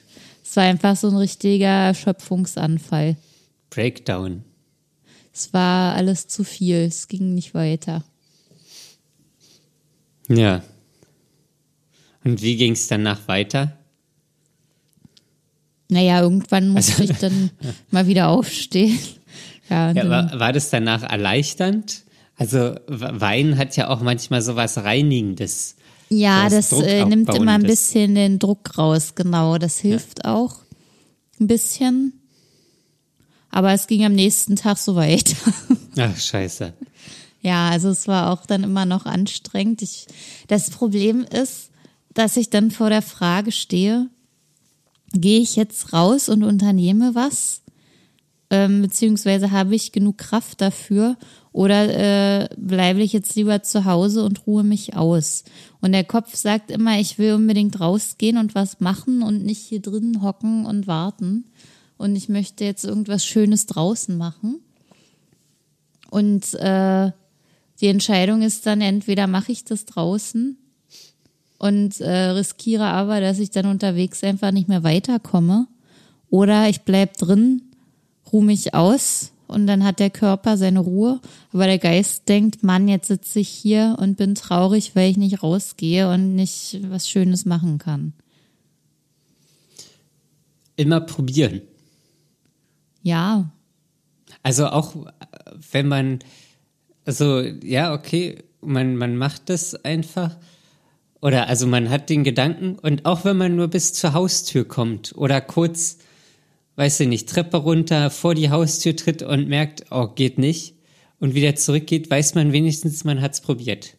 [0.43, 3.17] Es war einfach so ein richtiger Erschöpfungsanfall.
[3.69, 4.43] Breakdown.
[5.31, 8.03] Es war alles zu viel, es ging nicht weiter.
[10.35, 10.63] Ja.
[12.23, 13.77] Und wie ging es danach weiter?
[15.89, 17.51] Naja, irgendwann musste also, ich dann
[17.91, 18.97] mal wieder aufstehen.
[19.69, 22.03] Ja, ja war, war das danach erleichternd?
[22.37, 25.75] Also Wein hat ja auch manchmal so was Reinigendes.
[26.09, 29.57] Ja, das äh, nimmt immer ein bisschen den Druck raus, genau.
[29.57, 30.33] Das hilft ja.
[30.33, 30.55] auch
[31.39, 32.13] ein bisschen.
[33.49, 35.35] Aber es ging am nächsten Tag so weiter.
[35.97, 36.73] Ach, scheiße.
[37.41, 39.81] Ja, also es war auch dann immer noch anstrengend.
[39.81, 40.07] Ich,
[40.47, 41.71] das Problem ist,
[42.13, 44.09] dass ich dann vor der Frage stehe,
[45.13, 47.61] gehe ich jetzt raus und unternehme was?
[48.49, 51.17] Ähm, beziehungsweise habe ich genug Kraft dafür
[51.53, 55.45] oder äh, bleibe ich jetzt lieber zu Hause und ruhe mich aus?
[55.79, 59.81] Und der Kopf sagt immer, ich will unbedingt rausgehen und was machen und nicht hier
[59.81, 61.45] drin hocken und warten
[61.97, 64.59] und ich möchte jetzt irgendwas Schönes draußen machen.
[66.09, 67.11] Und äh,
[67.81, 70.57] die Entscheidung ist dann entweder mache ich das draußen
[71.57, 75.67] und äh, riskiere aber, dass ich dann unterwegs einfach nicht mehr weiterkomme,
[76.29, 77.61] oder ich bleib drin,
[78.31, 81.19] ruhe mich aus und dann hat der Körper seine Ruhe,
[81.51, 85.43] aber der Geist denkt, Mann, jetzt sitze ich hier und bin traurig, weil ich nicht
[85.43, 88.13] rausgehe und nicht was Schönes machen kann.
[90.77, 91.61] Immer probieren.
[93.03, 93.51] Ja.
[94.41, 94.95] Also auch
[95.71, 96.19] wenn man,
[97.05, 100.37] also ja, okay, man, man macht das einfach.
[101.21, 105.13] Oder also man hat den Gedanken und auch wenn man nur bis zur Haustür kommt
[105.15, 105.99] oder kurz,
[106.77, 110.73] weißt du nicht, Treppe runter, vor die Haustür tritt und merkt, oh, geht nicht,
[111.19, 113.95] und wieder zurückgeht, weiß man wenigstens, man hat's probiert.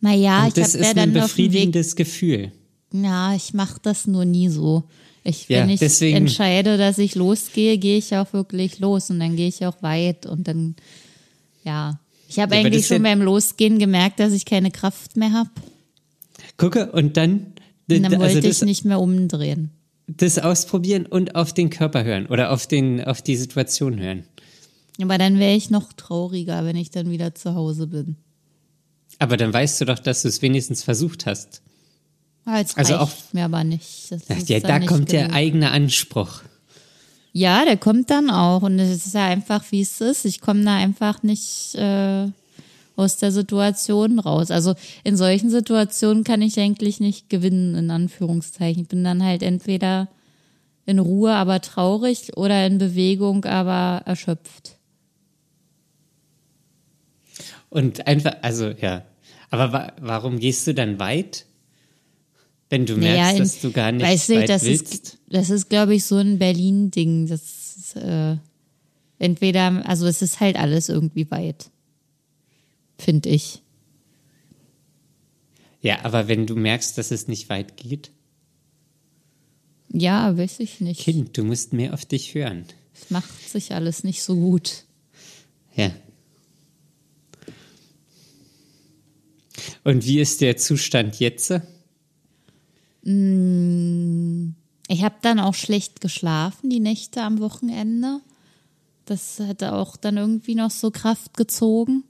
[0.00, 1.22] Naja, und ich das habe ist ja ein dann Weg.
[1.24, 2.52] befriedigendes Gefühl.
[2.92, 4.84] Ja, ich mache das nur nie so.
[5.24, 9.20] Ich, Ja, wenn ich deswegen- entscheide, dass ich losgehe, gehe ich auch wirklich los und
[9.20, 10.76] dann gehe ich auch weit und dann,
[11.68, 12.00] ja.
[12.28, 15.50] Ich habe Ja, eigentlich schon ja- beim Losgehen gemerkt, dass ich keine Kraft mehr habe.
[16.56, 17.32] Gucke, und dann,
[17.90, 19.70] Und dann also wollte ich nicht mehr umdrehen.
[20.06, 24.24] das ausprobieren und auf den Körper hören oder auf, den, auf die Situation hören.
[25.00, 28.16] Aber dann wäre ich noch trauriger, wenn ich dann wieder zu Hause bin.
[29.20, 31.62] Aber dann weißt du doch, dass du es wenigstens versucht hast.
[32.44, 34.10] Ah, Jetzt Also auch- mir aber nicht.
[34.10, 35.36] Das Ja, da kommt der genug.
[35.36, 36.42] eigene Anspruch.
[37.32, 38.62] Ja, der kommt dann auch.
[38.62, 40.24] Und es ist ja einfach, wie es ist.
[40.24, 42.28] Ich komme da einfach nicht äh,
[42.96, 44.50] aus der Situation raus.
[44.50, 48.82] Also in solchen Situationen kann ich eigentlich nicht gewinnen, in Anführungszeichen.
[48.82, 50.08] Ich bin dann halt entweder
[50.84, 54.78] in Ruhe, aber traurig oder in Bewegung, aber erschöpft.
[57.70, 59.04] Und einfach, also ja.
[59.50, 61.46] Aber wa warum gehst du dann weit?
[62.70, 64.92] Wenn du merkst, Naja, in- dass du gar nicht weißt weit das willst.
[64.94, 67.26] Ist, das ist, glaube ich, so ein Berlin-Ding.
[67.26, 67.40] Das
[67.76, 68.36] ist, äh,
[69.18, 71.70] entweder, also es ist halt alles irgendwie weit.
[72.98, 73.62] Finde ich.
[75.80, 78.10] Ja, aber wenn du merkst, dass es nicht weit geht,
[79.90, 81.00] Ja, weiß ich nicht.
[81.00, 82.66] Kind, du musst mehr auf dich hören.
[82.92, 84.84] Es macht sich alles nicht so gut.
[85.74, 85.90] Ja.
[89.84, 91.54] Und wie ist der Zustand jetzt?
[93.10, 98.20] Ich habe dann auch schlecht geschlafen, die Nächte am Wochenende.
[99.06, 102.04] Das hatte auch dann irgendwie noch so Kraft gezogen.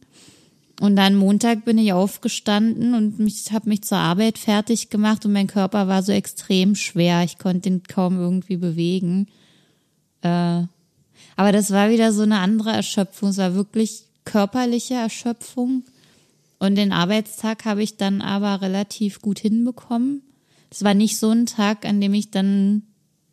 [0.80, 5.32] Und dann Montag bin ich aufgestanden und mich habe mich zur Arbeit fertig gemacht und
[5.32, 7.22] mein Körper war so extrem schwer.
[7.24, 9.28] Ich konnte ihn kaum irgendwie bewegen.
[10.22, 10.62] Äh,
[11.36, 13.28] aber das war wieder so eine andere Erschöpfung.
[13.28, 15.84] Es war wirklich körperliche Erschöpfung.
[16.58, 20.22] Und den Arbeitstag habe ich dann aber relativ gut hinbekommen.
[20.70, 22.82] Es war nicht so ein Tag, an dem ich dann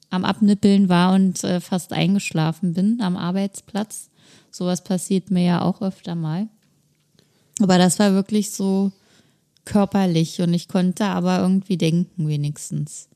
[0.09, 4.09] am Abnippeln war und äh, fast eingeschlafen bin am Arbeitsplatz.
[4.51, 6.47] Sowas passiert mir ja auch öfter mal.
[7.59, 8.91] Aber das war wirklich so
[9.65, 13.09] körperlich und ich konnte aber irgendwie denken wenigstens.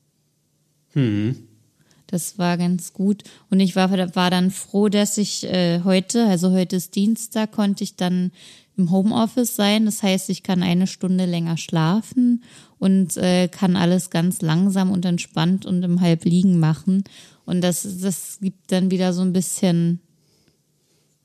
[2.06, 3.22] Das war ganz gut.
[3.50, 7.84] Und ich war, war dann froh, dass ich äh, heute, also heute ist Dienstag, konnte
[7.84, 8.32] ich dann
[8.76, 9.84] im Homeoffice sein.
[9.84, 12.42] Das heißt, ich kann eine Stunde länger schlafen
[12.80, 17.04] und äh, kann alles ganz langsam und entspannt und im Halbliegen machen.
[17.44, 20.00] Und das, das gibt dann wieder so ein bisschen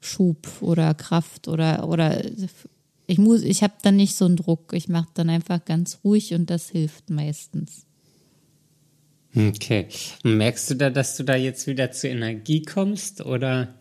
[0.02, 2.22] Schub oder Kraft oder oder
[3.08, 4.74] ich muss, ich habe dann nicht so einen Druck.
[4.74, 7.86] Ich mache dann einfach ganz ruhig und das hilft meistens.
[9.36, 9.88] Okay.
[10.24, 13.76] Merkst du da, dass du da jetzt wieder zur Energie kommst oder?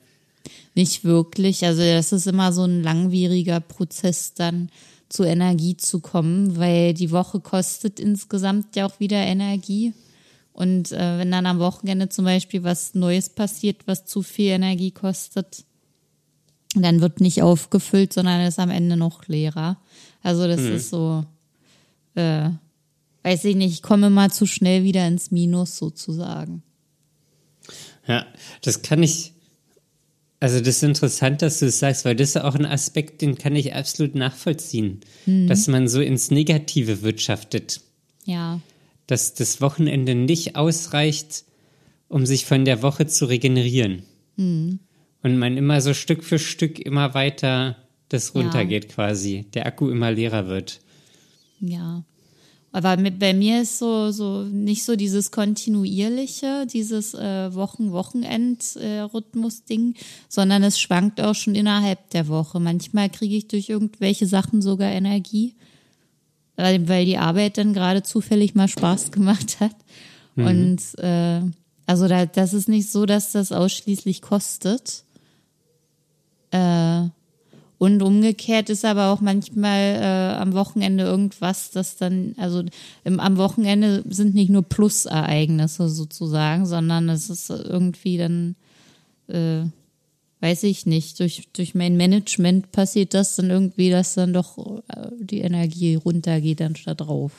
[0.75, 1.65] Nicht wirklich.
[1.65, 4.69] Also das ist immer so ein langwieriger Prozess, dann
[5.15, 9.95] zur Energie zu kommen, weil die Woche kostet insgesamt ja auch wieder Energie.
[10.53, 14.91] Und äh, wenn dann am Wochenende zum Beispiel was Neues passiert, was zu viel Energie
[14.91, 15.65] kostet,
[16.75, 19.77] dann wird nicht aufgefüllt, sondern ist am Ende noch leerer.
[20.25, 21.25] Also das ist so,
[22.17, 22.51] äh,
[23.23, 26.65] weiß ich nicht, ich komme mal zu schnell wieder ins Minus sozusagen.
[28.09, 28.27] Ja,
[28.63, 29.34] das kann ich.
[30.45, 33.39] Also das ist interessant, dass du es sagst, weil das ist auch ein Aspekt, den
[33.39, 37.81] kann ich absolut nachvollziehen, dass man so ins Negative wirtschaftet,
[38.27, 38.61] Ja,
[39.07, 41.45] dass das Wochenende nicht ausreicht,
[42.09, 44.03] um sich von der Woche zu regenerieren.
[44.37, 44.81] Und
[45.23, 47.79] man immer so Stück für Stück immer weiter
[48.11, 48.43] das Ja.
[48.43, 50.81] runtergeht quasi, der Akku immer leerer wird.
[51.59, 52.05] Ja.
[52.75, 59.95] Aber mit, bei mir ist so, so nicht so dieses kontinuierliche, dieses äh, Wochen-Wochenend-Rhythmus-Ding,
[60.29, 62.59] sondern es schwankt auch schon innerhalb der Woche.
[62.59, 65.55] Manchmal kriege ich durch irgendwelche Sachen sogar Energie,
[66.57, 69.77] weil, weil die Arbeit dann gerade zufällig mal Spaß gemacht hat.
[70.35, 71.43] Und äh,
[71.87, 75.05] also da, das ist nicht so, dass das ausschließlich kostet.
[76.51, 77.05] Äh,
[77.85, 82.65] und umgekehrt ist aber auch manchmal äh, am Wochenende irgendwas, das dann, also
[83.05, 88.57] im, am Wochenende sind nicht nur Plusereignisse sozusagen, sondern es ist irgendwie dann,
[89.29, 89.65] äh,
[90.41, 95.11] weiß ich nicht, durch, durch mein Management passiert das dann irgendwie, dass dann doch äh,
[95.21, 97.33] die Energie runtergeht anstatt drauf.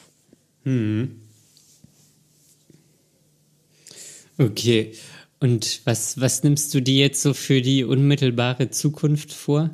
[4.37, 4.93] Okay.
[5.39, 9.73] Und was, was nimmst du dir jetzt so für die unmittelbare Zukunft vor?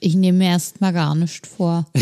[0.00, 1.86] Ich nehme mir erstmal gar nicht vor.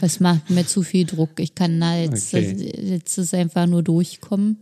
[0.00, 1.40] Das macht mir zu viel Druck.
[1.40, 2.72] Ich kann da jetzt, Okay.
[2.90, 4.58] jetzt ist einfach nur durchkommen.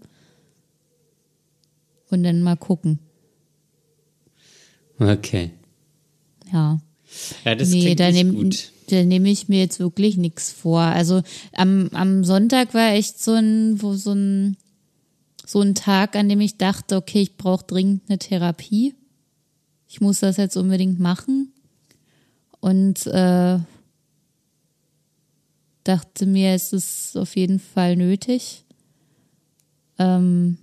[2.11, 3.01] Und dann mal gucken.
[4.99, 5.51] Okay.
[6.53, 6.81] Ja.
[7.45, 8.51] Ja, das nee, da nehme
[8.91, 10.81] nehm ich mir jetzt wirklich nichts vor.
[10.81, 11.23] Also
[11.53, 14.57] am, am Sonntag war echt so ein, wo so ein,
[15.47, 18.95] so ein Tag, an dem ich dachte, okay, ich brauche dringend eine Therapie.
[19.89, 21.53] Ich muss das jetzt unbedingt machen.
[22.65, 23.59] Und äh,
[25.85, 28.65] dachte mir, es ist auf jeden Fall nötig.
[29.99, 30.57] Ähm,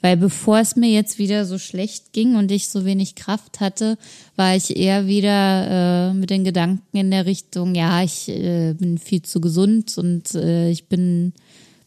[0.00, 3.98] weil bevor es mir jetzt wieder so schlecht ging und ich so wenig Kraft hatte,
[4.36, 8.98] war ich eher wieder äh, mit den Gedanken in der Richtung, ja, ich äh, bin
[8.98, 11.32] viel zu gesund und äh, ich bin,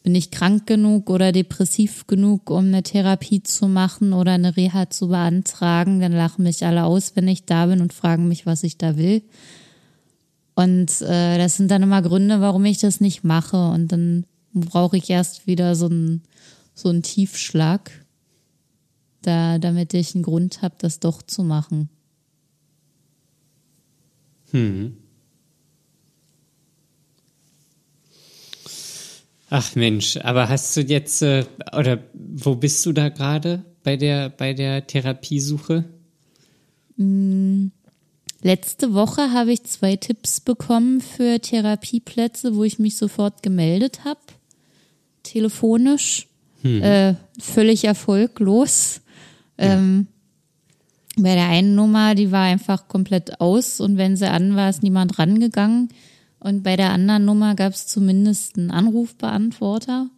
[0.03, 4.89] bin nicht krank genug oder depressiv genug, um eine Therapie zu machen oder eine Reha
[4.89, 5.99] zu beantragen.
[5.99, 8.97] Dann lachen mich alle aus, wenn ich da bin und fragen mich, was ich da
[8.97, 9.21] will.
[10.55, 13.69] Und äh, das sind dann immer Gründe, warum ich das nicht mache.
[13.69, 16.23] Und dann brauche ich erst wieder so einen
[16.73, 17.91] so einen Tiefschlag
[19.21, 21.89] da, damit ich einen Grund habe, das doch zu machen.
[24.51, 24.97] Hm.
[29.53, 31.43] Ach Mensch, aber hast du jetzt äh,
[31.77, 35.83] oder wo bist du da gerade bei der bei der Therapiesuche?
[36.95, 37.71] Hm.
[38.41, 44.21] Letzte Woche habe ich zwei Tipps bekommen für Therapieplätze, wo ich mich sofort gemeldet habe.
[45.23, 46.27] Telefonisch.
[46.61, 46.81] Hm.
[46.81, 49.01] Äh, völlig erfolglos.
[49.57, 50.07] Ähm,
[51.17, 54.81] bei der einen Nummer, die war einfach komplett aus und wenn sie an war, ist
[54.81, 55.89] niemand rangegangen.
[56.41, 60.09] Und bei der anderen Nummer gab es zumindest einen Anrufbeantworter.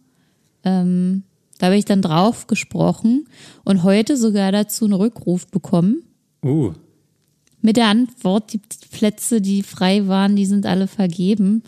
[0.64, 1.22] Ähm,
[1.58, 3.28] da habe ich dann drauf gesprochen
[3.62, 6.02] und heute sogar dazu einen Rückruf bekommen.
[6.42, 6.72] Uh.
[7.60, 8.60] Mit der Antwort, die
[8.90, 11.62] Plätze, die frei waren, die sind alle vergeben.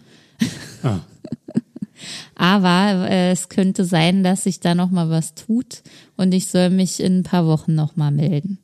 [0.82, 1.00] Ah.
[2.34, 5.82] Aber äh, es könnte sein, dass sich da noch mal was tut
[6.16, 8.58] und ich soll mich in ein paar Wochen noch mal melden.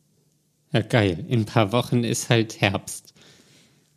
[0.73, 1.25] Ja, geil.
[1.29, 3.12] In ein paar Wochen ist halt Herbst.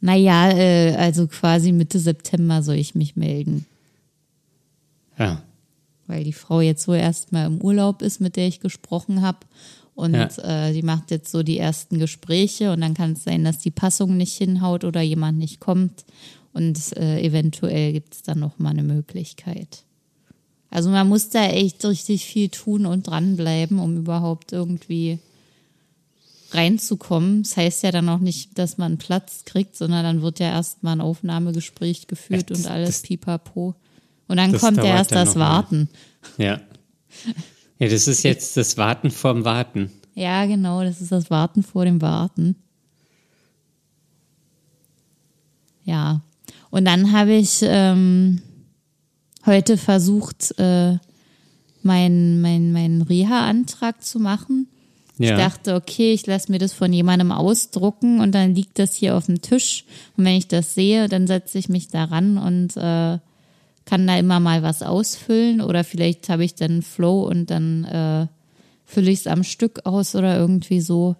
[0.02, 3.66] Naja, äh, also quasi Mitte September soll ich mich melden.
[5.18, 5.42] Ja.
[6.08, 9.40] Weil die Frau jetzt so erstmal im Urlaub ist, mit der ich gesprochen habe.
[9.96, 10.68] Und ja.
[10.68, 13.72] äh, die macht jetzt so die ersten Gespräche und dann kann es sein, dass die
[13.72, 16.06] Passung nicht hinhaut oder jemand nicht kommt.
[16.54, 19.84] Und äh, eventuell gibt es dann noch mal eine Möglichkeit.
[20.70, 25.20] Also man muss da echt richtig viel tun und dranbleiben, um überhaupt irgendwie
[26.52, 27.44] reinzukommen.
[27.44, 30.96] Das heißt ja dann auch nicht, dass man Platz kriegt, sondern dann wird ja erstmal
[30.96, 33.76] ein Aufnahmegespräch geführt das, und alles das, pipapo.
[34.28, 35.90] Und dann kommt ja erst das Warten.
[36.38, 36.62] Ja.
[37.78, 39.92] Ja, das ist jetzt das Warten vorm Warten.
[40.16, 42.56] Ja, genau, das ist das Warten vor dem Warten.
[45.84, 46.22] Ja,
[46.72, 48.42] und dann habe ich ähm,
[49.46, 50.98] heute versucht, äh,
[51.84, 54.68] meinen mein, mein Reha-Antrag zu machen.
[55.18, 55.32] Ja.
[55.32, 59.16] Ich dachte, okay, ich lasse mir das von jemandem ausdrucken und dann liegt das hier
[59.16, 59.86] auf dem Tisch.
[60.18, 63.20] Und wenn ich das sehe, dann setze ich mich daran und äh,
[63.86, 65.62] kann da immer mal was ausfüllen.
[65.62, 68.28] Oder vielleicht habe ich dann Flow und dann äh,
[68.84, 71.16] fülle ich es am Stück aus oder irgendwie so.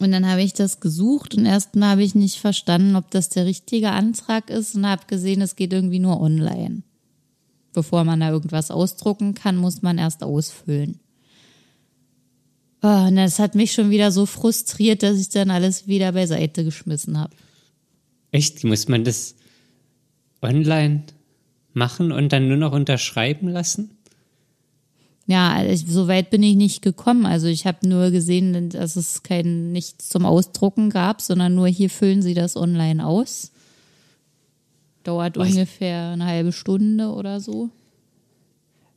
[0.00, 3.46] Und dann habe ich das gesucht und erstmal habe ich nicht verstanden, ob das der
[3.46, 6.82] richtige Antrag ist und habe gesehen, es geht irgendwie nur online.
[7.72, 11.00] Bevor man da irgendwas ausdrucken kann, muss man erst ausfüllen.
[12.84, 16.64] Oh, und das hat mich schon wieder so frustriert, dass ich dann alles wieder beiseite
[16.64, 17.34] geschmissen habe.
[18.30, 18.62] Echt?
[18.62, 19.36] Muss man das
[20.42, 21.04] online
[21.72, 23.96] machen und dann nur noch unterschreiben lassen?
[25.26, 27.24] Ja, ich, so weit bin ich nicht gekommen.
[27.24, 31.88] Also ich habe nur gesehen, dass es kein nichts zum Ausdrucken gab, sondern nur hier
[31.88, 33.50] füllen Sie das online aus.
[35.04, 35.48] Dauert Was?
[35.48, 37.70] ungefähr eine halbe Stunde oder so.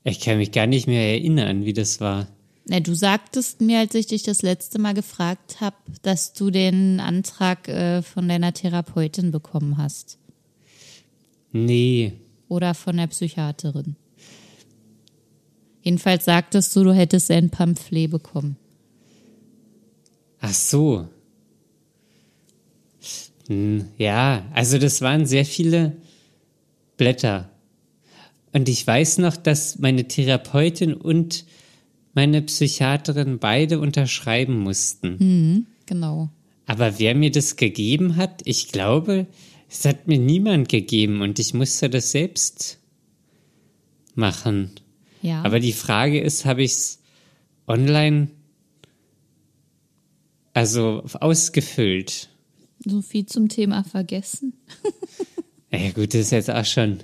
[0.04, 2.28] Ich kann mich gar nicht mehr erinnern, wie das war.
[2.70, 7.00] Na, du sagtest mir, als ich dich das letzte Mal gefragt habe, dass du den
[7.00, 10.18] Antrag äh, von deiner Therapeutin bekommen hast.
[11.54, 12.14] Nee.
[12.50, 13.96] Oder von der Psychiaterin.
[15.82, 18.58] Jedenfalls sagtest du, du hättest ein Pamphlet bekommen.
[20.42, 21.08] Ach so.
[23.48, 25.96] Hm, ja, also das waren sehr viele
[26.98, 27.50] Blätter.
[28.52, 31.46] Und ich weiß noch, dass meine Therapeutin und
[32.18, 35.18] meine Psychiaterin beide unterschreiben mussten.
[35.20, 36.30] Mhm, genau.
[36.66, 39.28] Aber wer mir das gegeben hat, ich glaube,
[39.70, 42.80] es hat mir niemand gegeben und ich musste das selbst
[44.16, 44.72] machen.
[45.22, 45.44] Ja.
[45.44, 47.00] Aber die Frage ist, habe ich es
[47.68, 48.30] online
[50.56, 52.30] also ausgefüllt?
[52.84, 54.54] So viel zum Thema vergessen.
[55.72, 56.98] ja gut, das ist jetzt auch schon.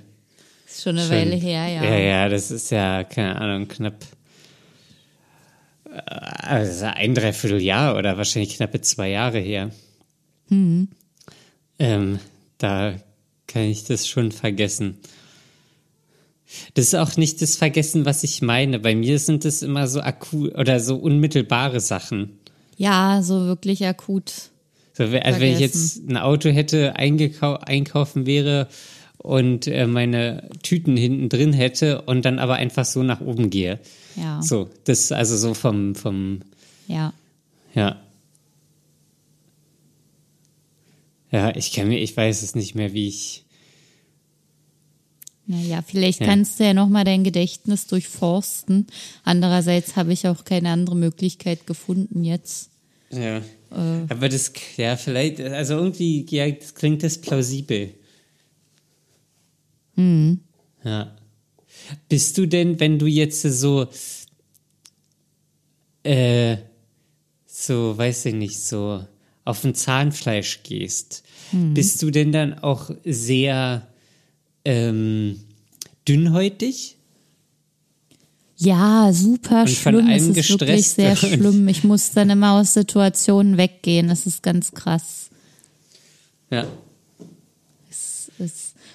[0.66, 1.84] Ist schon eine schon, Weile her, ja.
[1.84, 4.04] Ja, ja, das ist ja, keine Ahnung, knapp
[5.94, 9.70] also ein Dreivierteljahr oder wahrscheinlich knappe zwei Jahre her.
[10.48, 10.88] Mhm.
[11.78, 12.18] Ähm,
[12.58, 12.94] da
[13.46, 14.98] kann ich das schon vergessen.
[16.74, 18.78] Das ist auch nicht das Vergessen, was ich meine.
[18.78, 22.38] Bei mir sind es immer so akut oder so unmittelbare Sachen.
[22.76, 24.50] Ja, so wirklich akut.
[24.92, 28.68] So, also wenn ich jetzt ein Auto hätte, einkaufen wäre
[29.24, 33.80] und äh, meine Tüten hinten drin hätte und dann aber einfach so nach oben gehe.
[34.16, 34.42] Ja.
[34.42, 36.42] So, das also so vom, vom
[36.88, 37.14] Ja.
[37.74, 38.02] Ja.
[41.32, 43.44] Ja, ich kann mir, ich weiß es nicht mehr, wie ich.
[45.46, 46.26] Naja, vielleicht ja.
[46.26, 48.88] kannst du ja nochmal dein Gedächtnis durchforsten.
[49.24, 52.68] Andererseits habe ich auch keine andere Möglichkeit gefunden jetzt.
[53.10, 53.38] Ja.
[53.38, 53.42] Äh.
[54.10, 57.94] Aber das, ja, vielleicht, also irgendwie, ja, das klingt das plausibel.
[59.96, 60.40] Mhm.
[60.84, 61.16] Ja.
[62.08, 63.86] Bist du denn, wenn du jetzt so,
[66.02, 66.56] äh,
[67.46, 69.04] so, weiß ich nicht, so
[69.44, 71.74] auf ein Zahnfleisch gehst, mhm.
[71.74, 73.86] bist du denn dann auch sehr
[74.64, 75.40] ähm,
[76.08, 76.96] dünnhäutig?
[78.56, 80.08] Ja, super schlimm.
[80.08, 81.68] Es ist wirklich sehr schlimm.
[81.68, 84.08] Ich muss dann immer aus Situationen weggehen.
[84.08, 85.28] Das ist ganz krass.
[86.50, 86.66] Ja.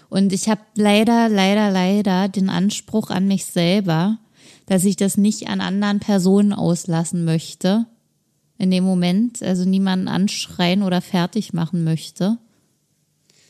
[0.09, 4.17] Und ich habe leider, leider, leider den Anspruch an mich selber,
[4.65, 7.85] dass ich das nicht an anderen Personen auslassen möchte.
[8.57, 12.37] In dem Moment, also niemanden anschreien oder fertig machen möchte.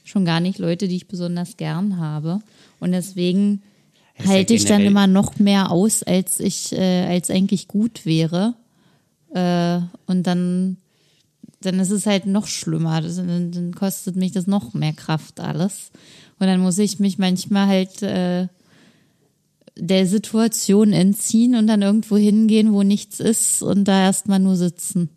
[0.04, 2.40] Schon gar nicht Leute, die ich besonders gern habe.
[2.80, 3.62] Und deswegen
[4.26, 8.56] halte ich dann immer noch mehr aus, als ich, äh, als eigentlich gut wäre.
[9.34, 10.78] Äh, und dann,
[11.62, 13.02] dann ist es halt noch schlimmer.
[13.02, 15.92] Das, dann, dann, kostet mich das noch mehr Kraft alles.
[16.40, 18.48] Und dann muss ich mich manchmal halt äh,
[19.76, 25.10] der Situation entziehen und dann irgendwo hingehen, wo nichts ist und da erstmal nur sitzen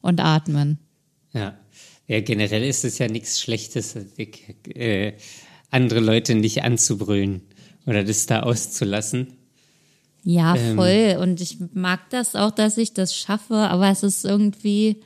[0.00, 0.78] und atmen.
[1.32, 1.56] Ja.
[2.06, 3.94] Ja, generell ist es ja nichts Schlechtes,
[4.74, 5.12] äh,
[5.70, 7.42] andere Leute nicht anzubrüllen
[7.86, 9.28] oder das da auszulassen.
[10.24, 10.88] Ja, ähm, voll.
[10.88, 14.96] Ähm, und ich mag das auch, dass ich das schaffe, aber es ist irgendwie,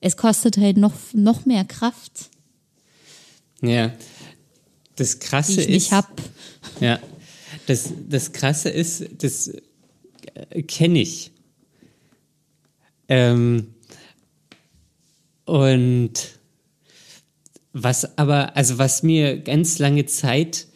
[0.00, 2.30] es kostet halt noch, noch mehr Kraft.
[3.60, 3.92] Ja.
[5.00, 5.72] Das Krasse die ich ist.
[5.72, 6.20] Nicht hab.
[6.78, 6.98] Ja.
[7.66, 9.50] Das, das Krasse ist, das
[10.50, 11.32] äh, kenne ich.
[13.08, 13.68] Ähm,
[15.46, 16.12] und
[17.72, 20.66] was aber, also was mir ganz lange Zeit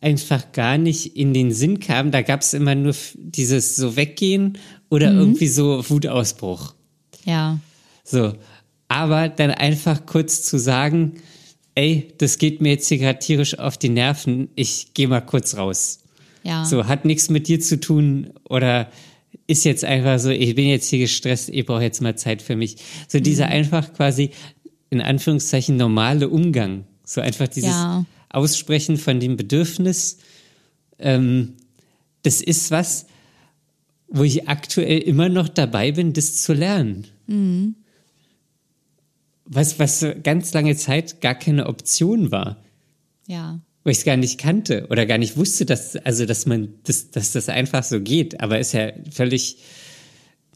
[0.00, 2.10] einfach gar nicht in den Sinn kam.
[2.10, 4.56] Da gab es immer nur dieses so weggehen
[4.88, 5.18] oder mhm.
[5.18, 6.74] irgendwie so Wutausbruch.
[7.26, 7.60] Ja.
[8.02, 8.32] So.
[8.88, 11.20] Aber dann einfach kurz zu sagen,
[11.74, 15.56] ey, das geht mir jetzt hier gerade tierisch auf die Nerven, ich gehe mal kurz
[15.56, 16.00] raus.
[16.42, 16.64] Ja.
[16.64, 18.90] So, hat nichts mit dir zu tun oder
[19.46, 22.56] ist jetzt einfach so, ich bin jetzt hier gestresst, ich brauche jetzt mal Zeit für
[22.56, 22.76] mich.
[23.08, 23.22] So mhm.
[23.22, 24.30] dieser einfach quasi
[24.90, 26.84] in Anführungszeichen normale Umgang.
[27.04, 28.06] So einfach dieses, ja.
[28.30, 30.18] Aussprechen von dem Bedürfnis,
[30.98, 31.54] ähm,
[32.22, 33.06] das ist was,
[34.08, 37.06] wo ich aktuell immer noch dabei bin, das zu lernen.
[37.26, 37.76] Mhm.
[39.46, 42.62] Was, was ganz lange Zeit gar keine Option war.
[43.26, 43.60] Ja.
[43.84, 47.10] Wo ich es gar nicht kannte oder gar nicht wusste, dass, also, dass man, das,
[47.10, 48.40] dass das einfach so geht.
[48.40, 49.58] Aber ist ja völlig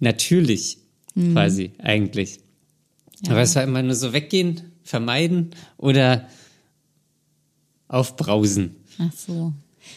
[0.00, 0.78] natürlich,
[1.14, 1.32] mhm.
[1.32, 2.40] quasi, eigentlich.
[3.24, 3.32] Ja.
[3.32, 6.28] Aber es war immer nur so weggehen, vermeiden oder
[7.88, 8.76] aufbrausen.
[8.98, 9.52] Ach so.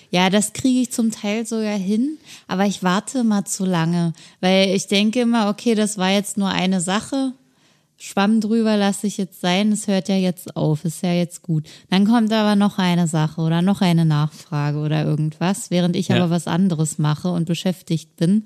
[0.10, 2.18] Ja, das kriege ich zum Teil sogar hin,
[2.48, 6.50] aber ich warte mal zu lange, weil ich denke immer, okay, das war jetzt nur
[6.50, 7.34] eine Sache.
[8.02, 11.68] Schwamm drüber lasse ich jetzt sein, es hört ja jetzt auf, ist ja jetzt gut.
[11.90, 16.18] Dann kommt aber noch eine Sache oder noch eine Nachfrage oder irgendwas, während ich ja.
[16.18, 18.46] aber was anderes mache und beschäftigt bin.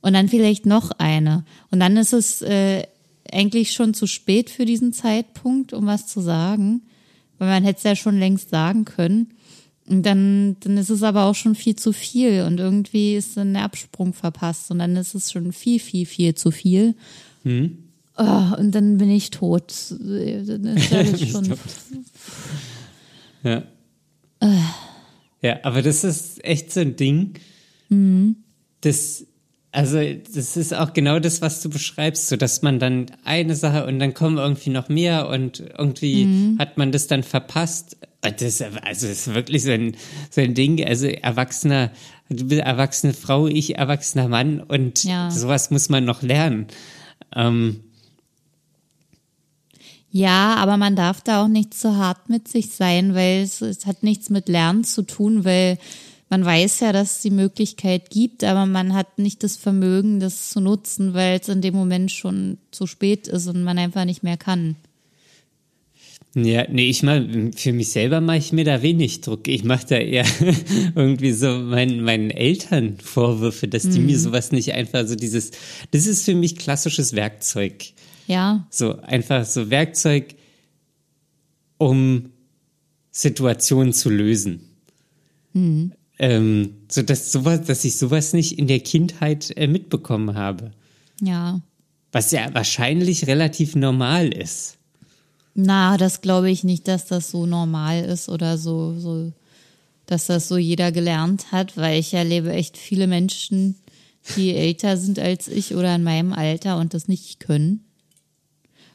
[0.00, 1.44] Und dann vielleicht noch eine.
[1.70, 2.84] Und dann ist es äh,
[3.32, 6.82] eigentlich schon zu spät für diesen Zeitpunkt, um was zu sagen
[7.38, 9.28] weil man hätte es ja schon längst sagen können.
[9.86, 13.54] Und dann, dann ist es aber auch schon viel zu viel und irgendwie ist dann
[13.54, 16.94] der Absprung verpasst und dann ist es schon viel, viel, viel zu viel.
[17.42, 17.78] Hm.
[18.18, 19.72] Oh, und dann bin ich tot.
[19.90, 21.54] Dann ist alles schon.
[23.44, 23.62] ja.
[25.40, 27.34] Ja, aber das ist echt so ein Ding.
[27.88, 28.36] Mhm.
[28.80, 29.24] Das
[29.70, 29.98] also,
[30.34, 33.98] das ist auch genau das, was du beschreibst, so dass man dann eine Sache und
[33.98, 36.58] dann kommen irgendwie noch mehr und irgendwie mhm.
[36.58, 37.98] hat man das dann verpasst.
[38.22, 39.94] Das, also, das ist wirklich so ein,
[40.30, 40.82] so ein Ding.
[40.84, 41.92] Also, erwachsener,
[42.30, 45.30] du bist erwachsene Frau, ich erwachsener Mann und ja.
[45.30, 46.66] sowas muss man noch lernen.
[47.36, 47.80] Ähm,
[50.10, 53.86] ja, aber man darf da auch nicht zu hart mit sich sein, weil es, es
[53.86, 55.78] hat nichts mit Lernen zu tun, weil
[56.30, 60.50] man weiß ja, dass es die Möglichkeit gibt, aber man hat nicht das Vermögen, das
[60.50, 64.22] zu nutzen, weil es in dem Moment schon zu spät ist und man einfach nicht
[64.22, 64.76] mehr kann.
[66.34, 67.22] Ja, nee, ich mach,
[67.56, 69.48] für mich selber mache ich mir da wenig Druck.
[69.48, 70.26] Ich mache da eher
[70.94, 74.06] irgendwie so meinen, meinen Eltern Vorwürfe, dass die mhm.
[74.06, 75.52] mir sowas nicht einfach so dieses,
[75.90, 77.92] das ist für mich klassisches Werkzeug.
[78.28, 78.66] Ja.
[78.70, 80.36] So einfach so Werkzeug,
[81.78, 82.30] um
[83.10, 84.60] Situationen zu lösen.
[85.54, 85.92] Mhm.
[86.20, 90.72] Ähm, so dass sowas, dass ich sowas nicht in der Kindheit äh, mitbekommen habe.
[91.20, 91.60] Ja.
[92.12, 94.76] Was ja wahrscheinlich relativ normal ist.
[95.54, 99.32] Na, das glaube ich nicht, dass das so normal ist oder so, so,
[100.06, 103.76] dass das so jeder gelernt hat, weil ich erlebe echt viele Menschen,
[104.36, 107.87] die älter sind als ich oder in meinem Alter und das nicht können.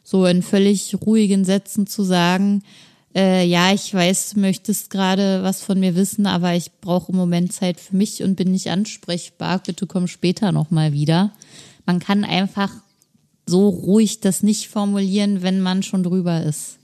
[0.04, 2.64] So in völlig ruhigen Sätzen zu sagen,
[3.16, 7.18] äh, ja, ich weiß, du möchtest gerade was von mir wissen, aber ich brauche im
[7.18, 9.60] Moment Zeit für mich und bin nicht ansprechbar.
[9.60, 11.32] Bitte komm später nochmal wieder.
[11.86, 12.72] Man kann einfach
[13.46, 16.78] so ruhig das nicht formulieren, wenn man schon drüber ist.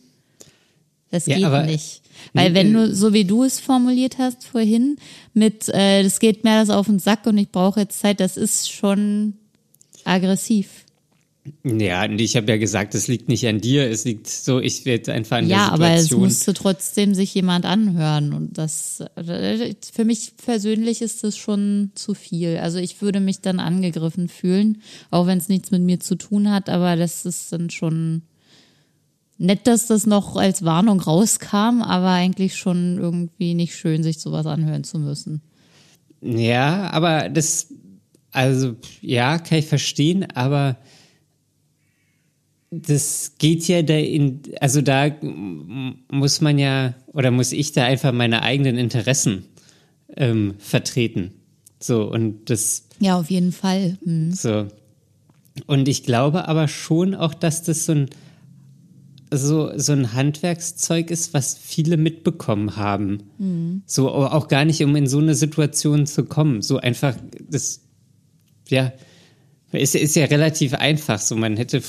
[1.09, 2.01] Das ja, geht nicht.
[2.33, 4.97] Weil wenn du, so wie du es formuliert hast vorhin,
[5.33, 8.37] mit, äh, das geht mir das auf den Sack und ich brauche jetzt Zeit, das
[8.37, 9.33] ist schon
[10.03, 10.85] aggressiv.
[11.63, 14.85] Ja, und ich habe ja gesagt, es liegt nicht an dir, es liegt so, ich
[14.85, 15.81] werde einfach an ja, der Situation.
[15.81, 21.37] Ja, aber es musste trotzdem sich jemand anhören und das, für mich persönlich ist das
[21.37, 22.57] schon zu viel.
[22.57, 24.81] Also ich würde mich dann angegriffen fühlen,
[25.11, 28.23] auch wenn es nichts mit mir zu tun hat, aber das ist dann schon
[29.39, 34.45] nett, dass das noch als Warnung rauskam, aber eigentlich schon irgendwie nicht schön, sich sowas
[34.45, 35.41] anhören zu müssen.
[36.21, 37.73] Ja, aber das,
[38.31, 40.77] also ja, kann ich verstehen, aber
[42.71, 48.11] das geht ja da in, also da muss man ja, oder muss ich da einfach
[48.11, 49.45] meine eigenen Interessen
[50.15, 51.31] ähm, vertreten.
[51.79, 52.85] So, und das.
[52.99, 53.97] Ja, auf jeden Fall.
[54.03, 54.31] Mhm.
[54.33, 54.67] So.
[55.65, 58.09] Und ich glaube aber schon auch, dass das so ein,
[59.31, 63.23] so, so ein Handwerkszeug ist, was viele mitbekommen haben.
[63.39, 63.81] Mhm.
[63.85, 66.61] So, auch gar nicht, um in so eine Situation zu kommen.
[66.61, 67.15] So einfach,
[67.49, 67.81] das,
[68.67, 68.91] ja,
[69.71, 71.19] ist, ist ja relativ einfach.
[71.19, 71.81] So, man hätte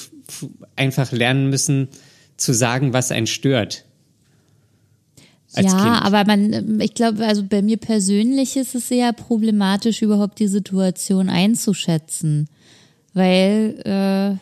[0.76, 1.88] einfach lernen müssen,
[2.36, 3.84] zu sagen, was einen stört.
[5.56, 6.06] ja, kind.
[6.06, 11.28] aber man, ich glaube, also bei mir persönlich ist es sehr problematisch, überhaupt die Situation
[11.28, 12.48] einzuschätzen.
[13.14, 14.38] Weil,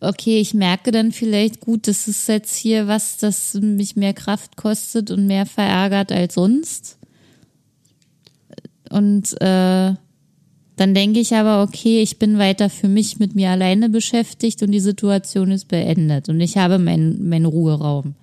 [0.00, 4.14] äh, okay, ich merke dann vielleicht, gut, das ist jetzt hier was, das mich mehr
[4.14, 6.98] Kraft kostet und mehr verärgert als sonst.
[8.90, 9.94] Und äh,
[10.80, 14.70] dann denke ich aber, okay, ich bin weiter für mich mit mir alleine beschäftigt und
[14.70, 18.14] die Situation ist beendet und ich habe meinen mein Ruheraum.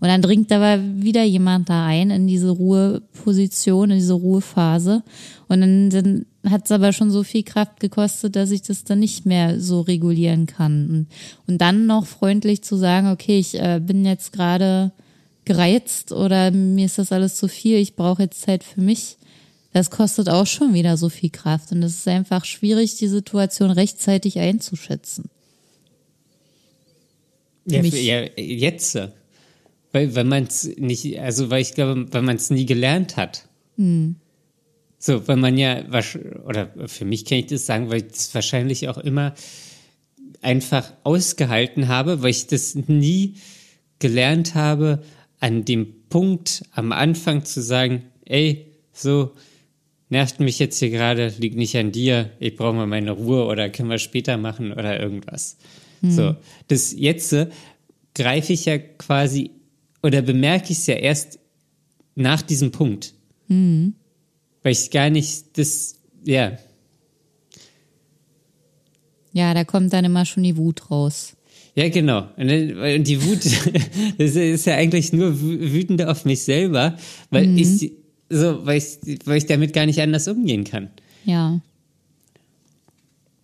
[0.00, 5.02] Und dann dringt aber wieder jemand da ein in diese Ruheposition, in diese Ruhephase.
[5.46, 9.00] Und dann, dann hat es aber schon so viel Kraft gekostet, dass ich das dann
[9.00, 10.88] nicht mehr so regulieren kann.
[10.88, 11.06] Und,
[11.46, 14.92] und dann noch freundlich zu sagen, okay, ich äh, bin jetzt gerade
[15.44, 19.18] gereizt oder mir ist das alles zu viel, ich brauche jetzt Zeit für mich
[19.72, 23.70] das kostet auch schon wieder so viel Kraft und es ist einfach schwierig, die Situation
[23.70, 25.30] rechtzeitig einzuschätzen.
[27.66, 28.98] Ja, ja, jetzt.
[29.92, 33.48] Weil, weil man es nicht, also weil ich glaube, weil man es nie gelernt hat.
[33.76, 34.16] Hm.
[34.98, 35.82] So, weil man ja,
[36.44, 39.34] oder für mich kann ich das sagen, weil ich das wahrscheinlich auch immer
[40.42, 43.36] einfach ausgehalten habe, weil ich das nie
[43.98, 45.02] gelernt habe,
[45.38, 49.32] an dem Punkt am Anfang zu sagen, ey, so,
[50.10, 53.70] nervt mich jetzt hier gerade, liegt nicht an dir, ich brauche mal meine Ruhe oder
[53.70, 55.56] können wir später machen oder irgendwas.
[56.02, 56.10] Mhm.
[56.10, 56.36] So,
[56.68, 57.48] das jetzt äh,
[58.14, 59.52] greife ich ja quasi
[60.02, 61.38] oder bemerke ich es ja erst
[62.16, 63.14] nach diesem Punkt.
[63.48, 63.94] Mhm.
[64.62, 65.94] Weil ich gar nicht das,
[66.24, 66.58] ja.
[69.32, 71.36] Ja, da kommt dann immer schon die Wut raus.
[71.76, 72.26] Ja, genau.
[72.36, 73.44] Und die Wut
[74.18, 76.98] das ist ja eigentlich nur wütend auf mich selber,
[77.30, 77.58] weil mhm.
[77.58, 77.92] ich
[78.30, 80.88] so, weil ich, weil ich damit gar nicht anders umgehen kann.
[81.24, 81.60] Ja.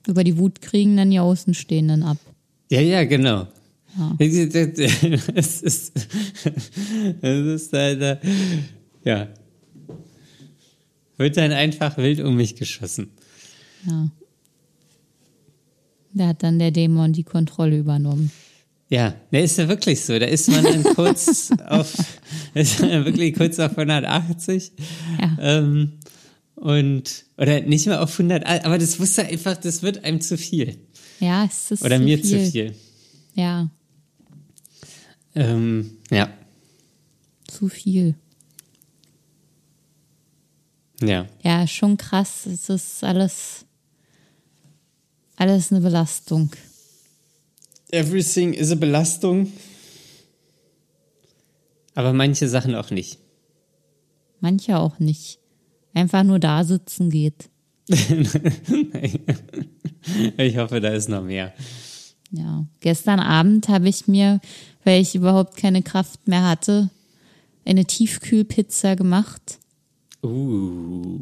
[0.07, 2.18] Über die Wut kriegen dann die Außenstehenden ab.
[2.70, 3.49] Ja, ja, genau.
[3.99, 4.16] Ja.
[4.18, 5.93] Es ist,
[7.22, 8.20] es ist halt,
[9.05, 9.28] ja.
[11.16, 13.11] Wird dann einfach wild um mich geschossen.
[13.87, 14.11] Ja.
[16.12, 18.30] Da hat dann der Dämon die Kontrolle übernommen.
[18.89, 20.18] Ja, ne, ist ja wirklich so.
[20.18, 21.95] Da ist man dann kurz auf,
[22.55, 24.72] ist wirklich kurz auf 180.
[25.20, 25.37] Ja.
[25.41, 25.93] Ähm,
[26.55, 30.78] und, oder nicht mehr auf 100, aber das wusste einfach, das wird einem zu viel.
[31.20, 32.45] Ja, es ist Oder zu mir viel.
[32.45, 32.74] zu viel.
[33.34, 33.70] Ja.
[35.34, 36.30] Ähm, ja.
[37.47, 38.14] Zu viel.
[41.03, 41.26] Ja.
[41.43, 42.47] Ja, schon krass.
[42.47, 43.66] Es ist alles,
[45.37, 46.51] alles eine Belastung.
[47.91, 49.53] Everything is a Belastung.
[51.97, 53.18] Aber manche Sachen auch nicht.
[54.40, 55.38] Manche auch nicht.
[55.94, 57.49] Einfach nur da sitzen geht.
[57.88, 58.18] ich
[60.59, 61.55] hoffe, da ist noch mehr.
[62.30, 64.42] Ja, gestern Abend habe ich mir,
[64.84, 66.90] weil ich überhaupt keine Kraft mehr hatte,
[67.64, 69.59] eine Tiefkühlpizza gemacht.
[70.22, 71.18] Uh,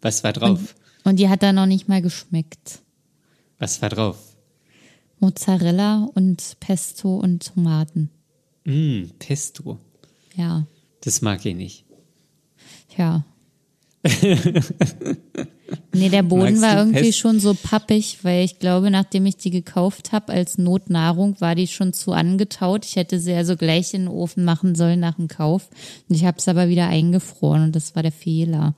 [0.00, 0.74] was war drauf?
[1.04, 2.80] Und, und die hat dann noch nicht mal geschmeckt.
[3.58, 4.16] Was war drauf?
[5.20, 8.08] Mozzarella und Pesto und Tomaten.
[8.64, 9.78] Mm, Pesto.
[10.36, 10.66] Ja.
[11.00, 11.84] Das mag ich nicht.
[12.96, 13.24] Ja.
[15.94, 17.18] nee, der Boden war irgendwie Pest?
[17.18, 21.66] schon so pappig, weil ich glaube, nachdem ich die gekauft habe als Notnahrung, war die
[21.66, 22.84] schon zu angetaut.
[22.84, 25.70] Ich hätte sie also gleich in den Ofen machen sollen nach dem Kauf.
[26.08, 28.74] Und ich habe es aber wieder eingefroren und das war der Fehler.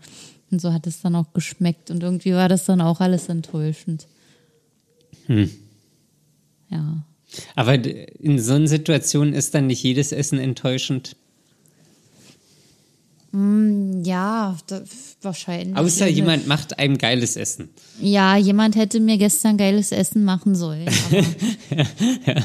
[0.50, 4.06] Und so hat es dann auch geschmeckt und irgendwie war das dann auch alles enttäuschend.
[5.26, 5.50] Hm.
[6.70, 7.04] Ja.
[7.56, 11.16] Aber in so einer Situation ist dann nicht jedes Essen enttäuschend?
[13.36, 14.80] Hm, ja, da,
[15.20, 15.76] wahrscheinlich.
[15.76, 17.68] Außer jemand macht einem geiles Essen.
[18.00, 20.88] Ja, jemand hätte mir gestern geiles Essen machen sollen.
[21.70, 22.42] Ja,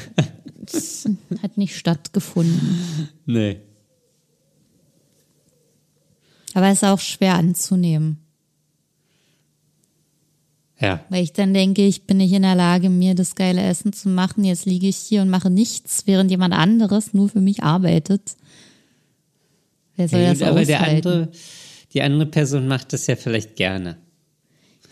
[0.72, 1.08] Das
[1.42, 3.08] hat nicht stattgefunden.
[3.26, 3.62] Nee.
[6.54, 8.18] Aber es ist auch schwer anzunehmen.
[10.78, 11.06] Ja.
[11.10, 14.10] Weil ich dann denke, ich bin nicht in der Lage, mir das geile Essen zu
[14.10, 14.44] machen.
[14.44, 18.36] Jetzt liege ich hier und mache nichts, während jemand anderes nur für mich arbeitet.
[20.02, 21.32] Wer soll ja, das aber der andere,
[21.93, 23.97] die andere Person macht das ja vielleicht gerne.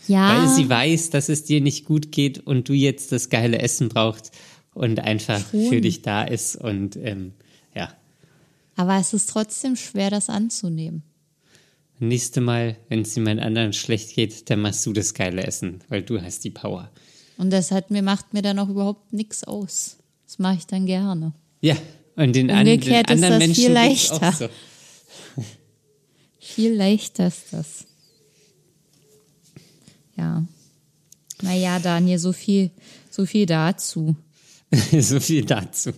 [0.06, 0.42] Ja.
[0.42, 3.88] Weil sie weiß, dass es dir nicht gut geht und du jetzt das geile Essen
[3.88, 4.32] brauchst
[4.74, 5.68] und einfach Schon.
[5.68, 7.32] für dich da ist und ähm,
[7.74, 7.92] ja.
[8.76, 11.02] Aber es ist trotzdem schwer, das anzunehmen.
[11.98, 16.02] Nächste Mal, wenn es jemand anderen schlecht geht, dann machst du das geile Essen, weil
[16.02, 16.90] du hast die Power.
[17.36, 19.98] Und das hat mir, macht mir dann auch überhaupt nichts aus.
[20.26, 21.32] Das mache ich dann gerne.
[21.60, 21.76] Ja,
[22.16, 24.28] und den, an, den anderen ist das Menschen viel leichter.
[24.28, 24.48] Auch so.
[26.40, 27.86] Viel leichter ist das.
[30.16, 30.44] Ja.
[31.42, 32.70] Naja, Daniel, so viel,
[33.10, 34.16] so viel dazu.
[35.00, 35.92] so viel dazu.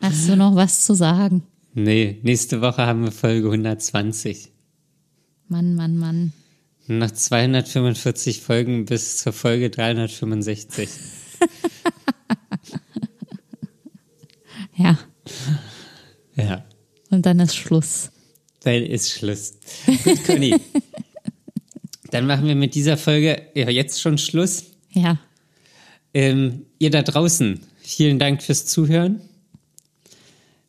[0.00, 1.42] Hast du noch was zu sagen?
[1.72, 4.50] Nee, nächste Woche haben wir Folge 120.
[5.48, 6.32] Mann, Mann, Mann.
[6.86, 10.90] Noch 245 Folgen bis zur Folge 365.
[14.76, 14.98] ja.
[16.36, 16.64] Ja.
[17.10, 18.10] Und dann ist Schluss.
[18.64, 19.54] Dann ist Schluss.
[20.04, 20.56] Gut, Conny.
[22.10, 24.64] dann machen wir mit dieser Folge ja, jetzt schon Schluss.
[24.92, 25.18] Ja.
[26.14, 29.20] Ähm, ihr da draußen, vielen Dank fürs Zuhören.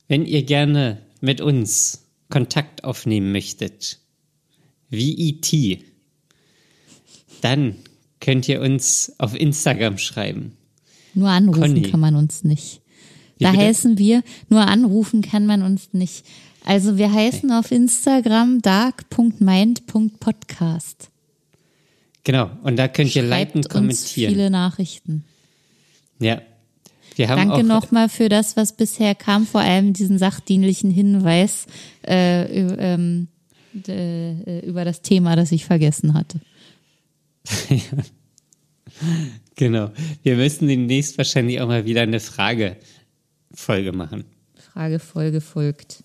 [0.08, 4.00] Wenn ihr gerne mit uns Kontakt aufnehmen möchtet,
[4.90, 5.82] wie IT,
[7.42, 7.76] dann
[8.20, 10.58] könnt ihr uns auf Instagram schreiben.
[11.14, 11.82] Nur anrufen Conny.
[11.84, 12.82] kann man uns nicht.
[13.40, 16.26] Da heißen wir, nur anrufen kann man uns nicht.
[16.66, 21.10] Also wir heißen auf Instagram dark.mind.podcast.
[22.24, 24.30] Genau, und da könnt ihr Schreibt liken, kommentieren.
[24.30, 25.24] Uns viele Nachrichten.
[26.20, 26.42] Ja.
[27.16, 31.68] Wir haben Danke nochmal für das, was bisher kam, vor allem diesen sachdienlichen Hinweis
[32.06, 33.28] äh, ähm,
[33.88, 36.40] äh, über das Thema, das ich vergessen hatte.
[39.58, 39.92] Genau.
[40.24, 44.26] Wir müssen demnächst wahrscheinlich auch mal wieder eine Fragefolge machen.
[44.74, 46.04] Fragefolge folgt.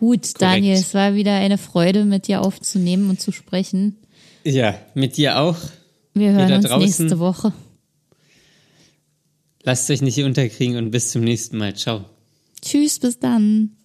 [0.00, 0.42] Gut, Korrekt.
[0.42, 3.98] Daniel, es war wieder eine Freude, mit dir aufzunehmen und zu sprechen.
[4.44, 5.58] Ja, mit dir auch.
[6.14, 7.04] Wir hören uns draußen.
[7.04, 7.52] nächste Woche.
[9.62, 11.76] Lasst euch nicht unterkriegen und bis zum nächsten Mal.
[11.76, 12.06] Ciao.
[12.62, 13.76] Tschüss, bis dann.